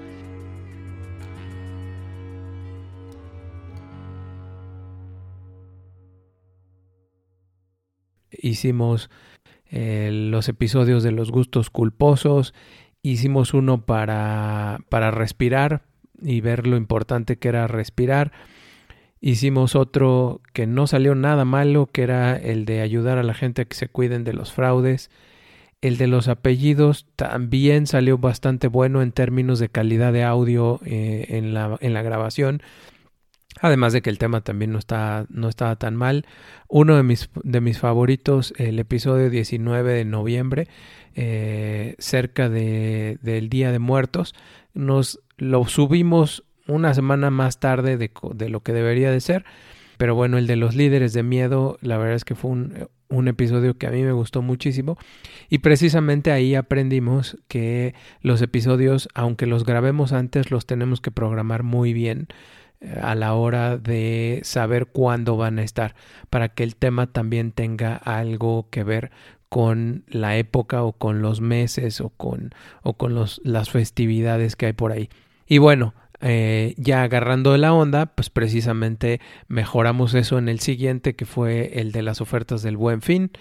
Hicimos 8.41 9.09
eh, 9.69 10.09
los 10.11 10.49
episodios 10.49 11.03
de 11.03 11.11
los 11.11 11.31
gustos 11.31 11.69
culposos, 11.69 12.53
hicimos 13.03 13.53
uno 13.53 13.85
para, 13.85 14.79
para 14.89 15.11
respirar 15.11 15.83
y 16.21 16.41
ver 16.41 16.67
lo 16.67 16.77
importante 16.77 17.37
que 17.37 17.49
era 17.49 17.67
respirar. 17.67 18.31
Hicimos 19.21 19.75
otro 19.75 20.41
que 20.53 20.65
no 20.65 20.87
salió 20.87 21.13
nada 21.13 21.43
malo, 21.43 21.87
que 21.91 22.03
era 22.03 22.37
el 22.37 22.65
de 22.65 22.81
ayudar 22.81 23.17
a 23.17 23.23
la 23.23 23.33
gente 23.33 23.63
a 23.63 23.65
que 23.65 23.75
se 23.75 23.89
cuiden 23.89 24.23
de 24.23 24.33
los 24.33 24.53
fraudes. 24.53 25.11
El 25.81 25.97
de 25.97 26.07
los 26.07 26.27
apellidos 26.27 27.05
también 27.15 27.87
salió 27.87 28.17
bastante 28.17 28.67
bueno 28.67 29.01
en 29.01 29.11
términos 29.11 29.59
de 29.59 29.69
calidad 29.69 30.13
de 30.13 30.23
audio 30.23 30.79
eh, 30.85 31.25
en, 31.29 31.53
la, 31.53 31.77
en, 31.81 31.93
la, 31.93 32.01
grabación. 32.01 32.61
Además 33.61 33.93
de 33.93 34.01
que 34.01 34.09
el 34.09 34.19
tema 34.19 34.41
también 34.41 34.71
no, 34.71 34.79
está, 34.79 35.25
no 35.29 35.49
estaba 35.49 35.75
tan 35.75 35.95
mal. 35.95 36.25
Uno 36.67 36.95
de 36.95 37.03
mis, 37.03 37.29
de 37.43 37.61
mis 37.61 37.79
favoritos, 37.79 38.53
el 38.57 38.79
episodio 38.79 39.29
19 39.29 39.93
de 39.93 40.05
noviembre, 40.05 40.67
eh, 41.15 41.95
cerca 41.97 42.47
de, 42.47 43.17
del 43.21 43.49
Día 43.49 43.71
de 43.71 43.79
Muertos, 43.79 44.33
nos 44.73 45.19
lo 45.37 45.65
subimos 45.65 46.43
una 46.67 46.93
semana 46.93 47.31
más 47.31 47.59
tarde 47.59 47.97
de, 47.97 48.11
de 48.35 48.49
lo 48.49 48.61
que 48.61 48.71
debería 48.71 49.11
de 49.11 49.19
ser. 49.19 49.45
Pero 49.97 50.15
bueno, 50.15 50.37
el 50.37 50.47
de 50.47 50.55
los 50.55 50.75
líderes 50.75 51.11
de 51.11 51.23
miedo, 51.23 51.77
la 51.81 51.97
verdad 51.97 52.15
es 52.15 52.23
que 52.23 52.35
fue 52.35 52.51
un, 52.51 52.87
un 53.09 53.27
episodio 53.27 53.77
que 53.77 53.87
a 53.87 53.91
mí 53.91 54.03
me 54.03 54.11
gustó 54.13 54.41
muchísimo 54.41 54.97
y 55.49 55.57
precisamente 55.57 56.31
ahí 56.31 56.55
aprendimos 56.55 57.37
que 57.47 57.95
los 58.21 58.41
episodios, 58.41 59.09
aunque 59.13 59.47
los 59.47 59.65
grabemos 59.65 60.13
antes, 60.13 60.51
los 60.51 60.65
tenemos 60.65 61.01
que 61.01 61.11
programar 61.11 61.63
muy 61.63 61.91
bien 61.91 62.27
a 63.01 63.15
la 63.15 63.33
hora 63.33 63.77
de 63.77 64.39
saber 64.43 64.87
cuándo 64.87 65.37
van 65.37 65.59
a 65.59 65.63
estar 65.63 65.95
para 66.29 66.49
que 66.49 66.63
el 66.63 66.75
tema 66.75 67.07
también 67.07 67.51
tenga 67.51 67.95
algo 67.95 68.67
que 68.69 68.83
ver 68.83 69.11
con 69.49 70.03
la 70.07 70.37
época 70.37 70.83
o 70.83 70.93
con 70.93 71.21
los 71.21 71.41
meses 71.41 72.01
o 72.01 72.09
con, 72.09 72.53
o 72.83 72.93
con 72.93 73.15
los, 73.15 73.41
las 73.43 73.69
festividades 73.69 74.55
que 74.55 74.67
hay 74.67 74.73
por 74.73 74.91
ahí. 74.91 75.09
Y 75.47 75.57
bueno, 75.57 75.93
eh, 76.21 76.75
ya 76.77 77.03
agarrando 77.03 77.57
la 77.57 77.73
onda, 77.73 78.07
pues 78.07 78.29
precisamente 78.29 79.19
mejoramos 79.47 80.13
eso 80.13 80.37
en 80.37 80.49
el 80.49 80.59
siguiente, 80.59 81.15
que 81.15 81.25
fue 81.25 81.79
el 81.79 81.91
de 81.91 82.03
las 82.03 82.21
ofertas 82.21 82.61
del 82.61 82.77
buen 82.77 83.01
fin. 83.01 83.31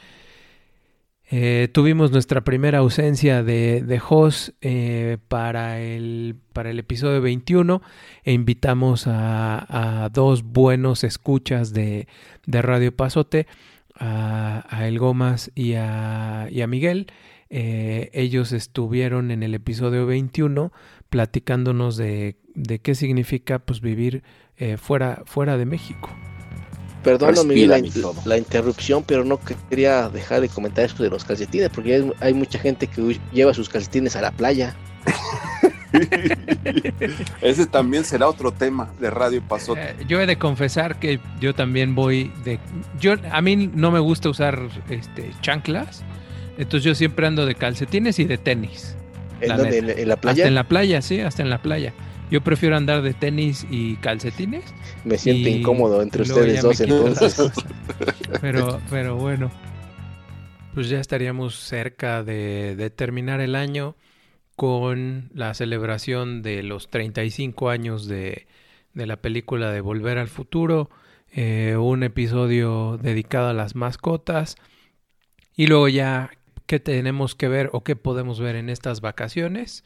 Eh, 1.30 1.68
tuvimos 1.72 2.10
nuestra 2.10 2.42
primera 2.42 2.78
ausencia 2.78 3.42
de, 3.42 3.82
de 3.82 4.00
Hoss 4.08 4.54
eh, 4.62 5.18
para, 5.28 5.80
el, 5.80 6.36
para 6.54 6.70
el 6.70 6.78
episodio 6.78 7.20
21 7.20 7.82
e 8.24 8.32
invitamos 8.32 9.04
a, 9.06 10.08
dos 10.12 10.42
buenos 10.42 11.04
escuchas 11.04 11.74
de, 11.74 12.08
de 12.46 12.62
Radio 12.62 12.96
Pasote, 12.96 13.46
a, 13.94 14.86
El 14.86 14.98
Gomas 14.98 15.50
y 15.54 15.74
a, 15.74 16.48
y 16.50 16.62
a 16.62 16.66
Miguel. 16.66 17.08
ellos 17.50 18.52
estuvieron 18.52 19.30
en 19.30 19.42
el 19.42 19.54
episodio 19.54 20.06
21 20.06 20.72
platicándonos 21.10 21.96
de, 21.96 22.36
de 22.54 22.80
qué 22.80 22.94
significa 22.94 23.58
pues 23.58 23.80
vivir 23.80 24.22
eh, 24.56 24.76
fuera, 24.76 25.22
fuera 25.24 25.56
de 25.56 25.66
México. 25.66 26.10
Perdón 27.02 27.34
la, 27.34 27.82
la, 28.24 28.38
interrupción, 28.38 29.04
pero 29.04 29.24
no 29.24 29.38
quería 29.70 30.08
dejar 30.08 30.40
de 30.40 30.48
comentar 30.48 30.84
esto 30.84 31.02
de 31.04 31.10
los 31.10 31.24
calcetines, 31.24 31.70
porque 31.70 32.12
hay, 32.20 32.34
mucha 32.34 32.58
gente 32.58 32.88
que 32.88 33.18
lleva 33.32 33.54
sus 33.54 33.68
calcetines 33.68 34.16
a 34.16 34.20
la 34.20 34.32
playa. 34.32 34.74
Ese 37.40 37.66
también 37.66 38.04
será 38.04 38.28
otro 38.28 38.52
tema 38.52 38.92
de 39.00 39.10
Radio 39.10 39.40
Pasote. 39.42 39.80
Eh, 39.80 40.04
yo 40.06 40.20
he 40.20 40.26
de 40.26 40.36
confesar 40.36 40.98
que 40.98 41.20
yo 41.40 41.54
también 41.54 41.94
voy 41.94 42.30
de 42.44 42.58
yo 43.00 43.14
a 43.30 43.40
mí 43.40 43.56
no 43.56 43.90
me 43.90 44.00
gusta 44.00 44.28
usar 44.28 44.60
este 44.90 45.30
chanclas, 45.40 46.04
entonces 46.58 46.84
yo 46.84 46.94
siempre 46.94 47.26
ando 47.26 47.46
de 47.46 47.54
calcetines 47.54 48.18
y 48.18 48.24
de 48.24 48.36
tenis. 48.38 48.96
¿En, 49.40 50.08
la 50.08 50.16
playa? 50.16 50.42
Hasta 50.42 50.48
en 50.48 50.54
la 50.54 50.64
playa, 50.64 51.00
sí, 51.00 51.20
hasta 51.20 51.42
en 51.42 51.50
la 51.50 51.62
playa. 51.62 51.94
Yo 52.30 52.42
prefiero 52.42 52.76
andar 52.76 53.02
de 53.02 53.14
tenis 53.14 53.66
y 53.70 53.96
calcetines. 53.96 54.64
Me 55.04 55.16
siento 55.16 55.48
incómodo 55.48 56.02
entre 56.02 56.22
ustedes 56.22 56.62
dos 56.62 56.80
entonces. 56.80 57.52
Pero, 58.40 58.80
pero 58.90 59.16
bueno, 59.16 59.50
pues 60.74 60.88
ya 60.88 61.00
estaríamos 61.00 61.56
cerca 61.56 62.22
de, 62.22 62.92
terminar 62.94 63.40
el 63.40 63.56
año 63.56 63.96
con 64.56 65.30
la 65.34 65.54
celebración 65.54 66.42
de 66.42 66.62
los 66.62 66.88
35 66.90 67.70
años 67.70 68.06
de, 68.06 68.46
de 68.92 69.06
la 69.06 69.16
película 69.16 69.70
de 69.70 69.80
Volver 69.80 70.18
al 70.18 70.28
Futuro, 70.28 70.90
eh, 71.32 71.76
un 71.78 72.02
episodio 72.02 72.98
dedicado 73.00 73.48
a 73.48 73.54
las 73.54 73.74
mascotas 73.74 74.56
y 75.56 75.66
luego 75.66 75.88
ya 75.88 76.30
qué 76.66 76.78
tenemos 76.80 77.34
que 77.34 77.48
ver 77.48 77.70
o 77.72 77.82
qué 77.82 77.96
podemos 77.96 78.38
ver 78.38 78.56
en 78.56 78.68
estas 78.68 79.00
vacaciones 79.00 79.84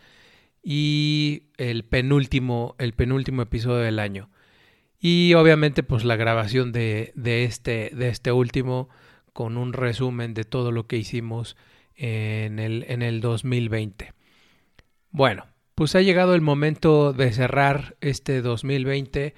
y 0.63 1.45
el 1.57 1.85
penúltimo, 1.85 2.77
el 2.79 2.93
penúltimo 2.93 3.43
episodio 3.43 3.79
del 3.79 3.99
año. 3.99 4.31
Y 4.99 5.35
obviamente 5.35 5.83
pues 5.83 6.05
la 6.05 6.17
grabación 6.17 6.71
de, 6.73 7.13
de, 7.17 7.45
este, 7.45 7.91
de 7.95 8.09
este 8.09 8.31
último 8.31 8.89
con 9.33 9.57
un 9.57 9.73
resumen 9.73 10.35
de 10.35 10.45
todo 10.45 10.71
lo 10.71 10.87
que 10.87 10.97
hicimos 10.97 11.57
en 11.97 12.59
el, 12.59 12.85
en 12.89 13.03
el 13.03 13.21
2020. 13.21 14.13
Bueno, 15.11 15.47
pues 15.75 15.95
ha 15.97 16.01
llegado 16.01 16.35
el 16.35 16.41
momento 16.41 17.13
de 17.13 17.33
cerrar 17.33 17.97
este 18.01 18.43
2020 18.43 19.35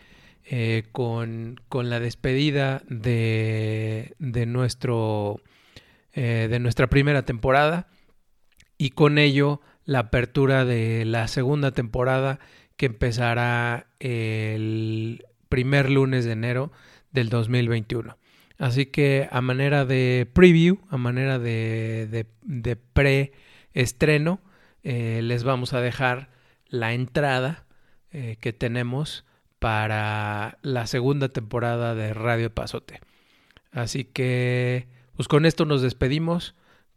eh, 0.46 0.84
con, 0.92 1.60
con, 1.68 1.88
la 1.88 2.00
despedida 2.00 2.82
de, 2.88 4.14
de 4.18 4.44
nuestro 4.44 5.40
eh, 6.12 6.48
de 6.50 6.60
nuestra 6.60 6.86
primera 6.86 7.24
temporada 7.24 7.88
y 8.78 8.90
con 8.90 9.18
ello 9.18 9.62
la 9.84 10.00
apertura 10.00 10.64
de 10.64 11.04
la 11.04 11.28
segunda 11.28 11.72
temporada 11.72 12.38
que 12.76 12.86
empezará 12.86 13.86
el 14.00 15.24
primer 15.48 15.90
lunes 15.90 16.24
de 16.24 16.32
enero 16.32 16.72
del 17.12 17.28
2021. 17.28 18.16
Así 18.58 18.86
que 18.86 19.28
a 19.30 19.40
manera 19.40 19.84
de 19.84 20.28
preview, 20.32 20.78
a 20.88 20.96
manera 20.96 21.38
de, 21.38 22.26
de, 22.42 22.76
pre-estreno, 22.76 24.40
eh, 24.82 25.20
les 25.22 25.44
vamos 25.44 25.72
a 25.72 25.80
dejar 25.80 26.30
la 26.68 26.92
entrada 26.92 27.64
eh, 28.10 28.36
que 28.40 28.52
tenemos 28.52 29.24
para 29.58 30.58
la 30.62 30.86
segunda 30.86 31.28
temporada 31.30 31.94
de 31.94 32.14
Radio 32.14 32.54
Pasote. 32.54 33.00
Así 33.72 34.04
que 34.04 34.86
pues 35.16 35.28
con 35.28 35.46
esto 35.46 35.64
nos 35.64 35.82
despedimos. 35.82 36.54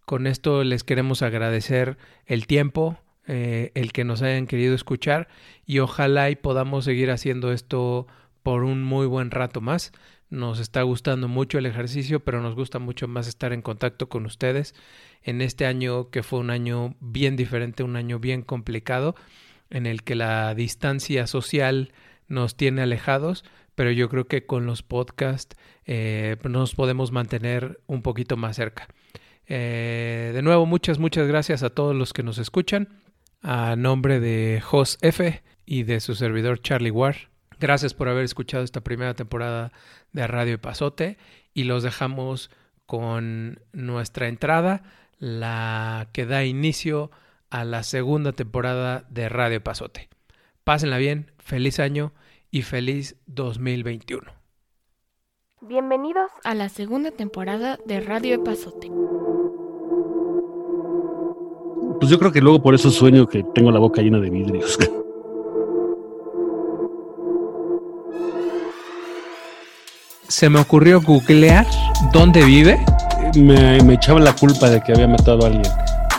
Con 0.07 0.25
esto 0.25 0.63
les 0.63 0.85
queremos 0.85 1.21
agradecer 1.21 1.97
el 2.25 2.47
tiempo, 2.47 2.97
eh, 3.27 3.73
el 3.75 3.91
que 3.91 4.05
nos 4.05 4.21
hayan 4.21 4.47
querido 4.47 4.73
escuchar 4.73 5.27
y 5.65 5.79
ojalá 5.79 6.29
y 6.29 6.37
podamos 6.37 6.85
seguir 6.85 7.11
haciendo 7.11 7.51
esto 7.51 8.07
por 8.41 8.63
un 8.63 8.83
muy 8.83 9.05
buen 9.05 9.31
rato 9.31 9.59
más. 9.59 9.91
Nos 10.29 10.61
está 10.61 10.81
gustando 10.83 11.27
mucho 11.27 11.57
el 11.57 11.65
ejercicio, 11.65 12.21
pero 12.21 12.41
nos 12.41 12.55
gusta 12.55 12.79
mucho 12.79 13.09
más 13.09 13.27
estar 13.27 13.51
en 13.51 13.61
contacto 13.61 14.07
con 14.07 14.25
ustedes 14.25 14.75
en 15.23 15.41
este 15.41 15.65
año 15.65 16.09
que 16.09 16.23
fue 16.23 16.39
un 16.39 16.51
año 16.51 16.95
bien 17.01 17.35
diferente, 17.35 17.83
un 17.83 17.97
año 17.97 18.17
bien 18.17 18.43
complicado, 18.43 19.13
en 19.69 19.85
el 19.85 20.03
que 20.03 20.15
la 20.15 20.55
distancia 20.55 21.27
social 21.27 21.91
nos 22.29 22.55
tiene 22.55 22.81
alejados, 22.81 23.43
pero 23.75 23.91
yo 23.91 24.07
creo 24.07 24.25
que 24.25 24.45
con 24.45 24.67
los 24.67 24.83
podcasts 24.83 25.57
eh, 25.85 26.37
nos 26.49 26.75
podemos 26.75 27.11
mantener 27.11 27.81
un 27.87 28.01
poquito 28.01 28.37
más 28.37 28.55
cerca. 28.55 28.87
Eh, 29.47 30.31
de 30.33 30.41
nuevo, 30.41 30.65
muchas, 30.65 30.99
muchas 30.99 31.27
gracias 31.27 31.63
a 31.63 31.69
todos 31.69 31.95
los 31.95 32.13
que 32.13 32.23
nos 32.23 32.37
escuchan. 32.37 33.01
A 33.41 33.75
nombre 33.75 34.19
de 34.19 34.61
Jos 34.61 34.97
F 35.01 35.43
y 35.65 35.83
de 35.83 35.99
su 35.99 36.15
servidor 36.15 36.61
Charlie 36.61 36.91
War. 36.91 37.29
Gracias 37.59 37.93
por 37.93 38.09
haber 38.09 38.23
escuchado 38.23 38.63
esta 38.63 38.81
primera 38.81 39.13
temporada 39.13 39.71
de 40.11 40.27
Radio 40.27 40.59
Pasote 40.59 41.17
y 41.53 41.63
los 41.63 41.83
dejamos 41.83 42.51
con 42.85 43.59
nuestra 43.73 44.27
entrada, 44.27 44.83
la 45.17 46.09
que 46.13 46.25
da 46.25 46.45
inicio 46.45 47.11
a 47.49 47.63
la 47.63 47.83
segunda 47.83 48.33
temporada 48.33 49.05
de 49.09 49.29
Radio 49.29 49.63
Pasote. 49.63 50.09
Pásenla 50.63 50.97
bien, 50.97 51.31
feliz 51.39 51.79
año 51.79 52.13
y 52.51 52.61
feliz 52.61 53.15
2021. 53.25 54.37
Bienvenidos 55.61 56.29
a 56.43 56.53
la 56.53 56.69
segunda 56.69 57.11
temporada 57.11 57.79
de 57.85 57.99
Radio 57.99 58.35
Epazote. 58.35 58.91
Pues 61.99 62.11
yo 62.11 62.19
creo 62.19 62.31
que 62.31 62.41
luego 62.41 62.61
por 62.61 62.75
eso 62.75 62.91
sueño 62.91 63.27
que 63.27 63.43
tengo 63.55 63.71
la 63.71 63.79
boca 63.79 64.01
llena 64.01 64.19
de 64.19 64.29
vidrios. 64.29 64.77
Se 70.27 70.49
me 70.49 70.59
ocurrió 70.59 71.01
googlear 71.01 71.65
dónde 72.11 72.43
vive. 72.43 72.79
Me, 73.35 73.81
me 73.81 73.95
echaba 73.95 74.19
la 74.19 74.33
culpa 74.33 74.69
de 74.69 74.81
que 74.81 74.91
había 74.91 75.07
matado 75.07 75.43
a 75.43 75.47
alguien. 75.47 75.71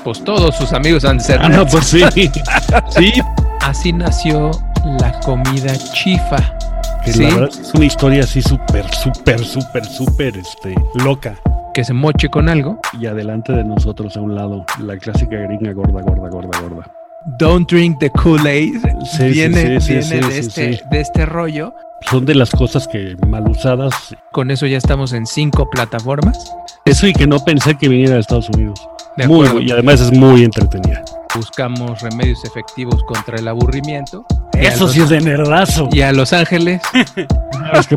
Pues 0.02 0.24
todos 0.24 0.56
sus 0.56 0.72
amigos 0.72 1.04
han 1.04 1.18
de 1.18 1.24
ser. 1.24 1.38
Ah, 1.42 1.48
no, 1.48 1.66
pues 1.66 1.84
sí. 1.86 2.02
Así 3.60 3.92
nació 3.92 4.50
la 4.98 5.20
comida 5.20 5.76
chifa. 5.92 6.58
Que 7.04 7.12
¿Sí? 7.12 7.22
la 7.22 7.34
verdad 7.34 7.50
es 7.60 7.72
una 7.74 7.84
historia 7.84 8.24
así 8.24 8.42
súper, 8.42 8.92
súper, 8.92 9.44
súper, 9.44 9.84
súper 9.84 10.36
este, 10.36 10.74
loca. 11.04 11.38
Que 11.78 11.84
se 11.84 11.94
moche 11.94 12.28
con 12.28 12.48
algo. 12.48 12.80
Y 13.00 13.06
adelante 13.06 13.52
de 13.52 13.62
nosotros, 13.62 14.16
a 14.16 14.20
un 14.20 14.34
lado, 14.34 14.66
la 14.80 14.96
clásica 14.96 15.36
gringa 15.36 15.72
gorda, 15.72 16.02
gorda, 16.02 16.28
gorda, 16.28 16.60
gorda. 16.60 16.92
Don't 17.38 17.70
drink 17.70 18.00
the 18.00 18.10
Kool-Aid. 18.10 18.80
Sí, 19.04 19.28
viene 19.28 19.80
sí, 19.80 20.02
sí, 20.02 20.10
viene 20.10 20.26
de, 20.26 20.38
este, 20.40 20.80
de 20.90 21.00
este 21.00 21.24
rollo. 21.24 21.72
Son 22.10 22.26
de 22.26 22.34
las 22.34 22.50
cosas 22.50 22.88
que 22.88 23.14
mal 23.28 23.46
usadas. 23.46 23.94
Con 24.32 24.50
eso 24.50 24.66
ya 24.66 24.76
estamos 24.76 25.12
en 25.12 25.24
cinco 25.24 25.70
plataformas. 25.70 26.52
Eso 26.84 27.06
y 27.06 27.12
que 27.12 27.28
no 27.28 27.38
pensé 27.44 27.76
que 27.76 27.88
viniera 27.88 28.14
de 28.14 28.20
Estados 28.22 28.48
Unidos. 28.48 28.80
De 29.16 29.28
Muy, 29.28 29.46
y 29.62 29.70
además 29.70 30.00
es 30.00 30.10
muy 30.12 30.42
entretenida. 30.42 31.04
Buscamos 31.32 32.02
remedios 32.02 32.44
efectivos 32.44 33.04
contra 33.04 33.38
el 33.38 33.46
aburrimiento. 33.46 34.26
Eso 34.60 34.84
los- 34.84 34.92
sí 34.92 35.00
es 35.00 35.08
de 35.08 35.20
nerdazo. 35.20 35.88
Y 35.92 36.00
a 36.02 36.12
Los 36.12 36.32
Ángeles. 36.32 36.80
Es 37.74 37.86
que. 37.86 37.96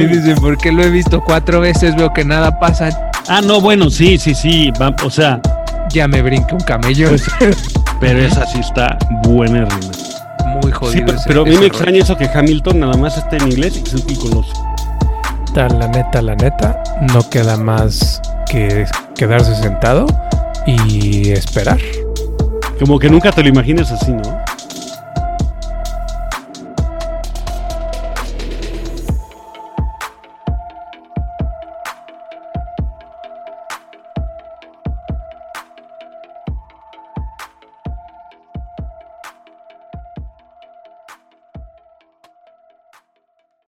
Y 0.00 0.06
dicen, 0.06 0.34
porque 0.36 0.70
lo 0.70 0.82
he 0.82 0.90
visto 0.90 1.22
cuatro 1.24 1.60
veces, 1.60 1.96
veo 1.96 2.12
que 2.12 2.24
nada 2.26 2.58
pasa. 2.58 2.90
Ah, 3.26 3.40
no, 3.42 3.58
bueno, 3.60 3.88
sí, 3.88 4.18
sí, 4.18 4.34
sí. 4.34 4.70
va- 4.80 4.94
o 5.02 5.08
sea, 5.10 5.40
Ya 5.90 6.06
me 6.08 6.20
brinca 6.20 6.54
un 6.54 6.60
camello. 6.60 7.08
pero 8.00 8.18
esa 8.18 8.44
sí 8.46 8.58
está 8.60 8.98
buena, 9.22 9.64
Rina. 9.64 9.92
Muy 10.60 10.64
Sí, 10.64 10.72
jodido. 10.72 11.06
pero, 11.06 11.18
ese- 11.18 11.28
pero 11.28 11.40
a 11.40 11.44
mí 11.44 11.50
me 11.50 11.56
rollo. 11.56 11.66
extraña 11.68 11.98
eso 12.02 12.16
que 12.18 12.26
Hamilton 12.32 12.80
nada 12.80 12.96
más 12.98 13.16
está 13.16 13.36
en 13.36 13.50
inglés 13.50 13.80
y, 14.08 14.14
con 14.16 14.30
los 14.32 14.46
La 15.56 15.68
neta, 15.88 16.20
la 16.20 16.34
neta, 16.34 16.82
no 17.14 17.28
queda 17.30 17.56
más 17.56 18.20
que 18.50 18.84
quedarse 19.14 19.54
sentado 19.56 20.04
y 20.66 21.30
esperar. 21.30 21.78
Como 22.78 22.98
que 22.98 23.08
nunca 23.08 23.30
te 23.32 23.42
lo 23.42 23.48
imaginas 23.48 23.90
así, 23.92 24.12
¿no? 24.12 24.43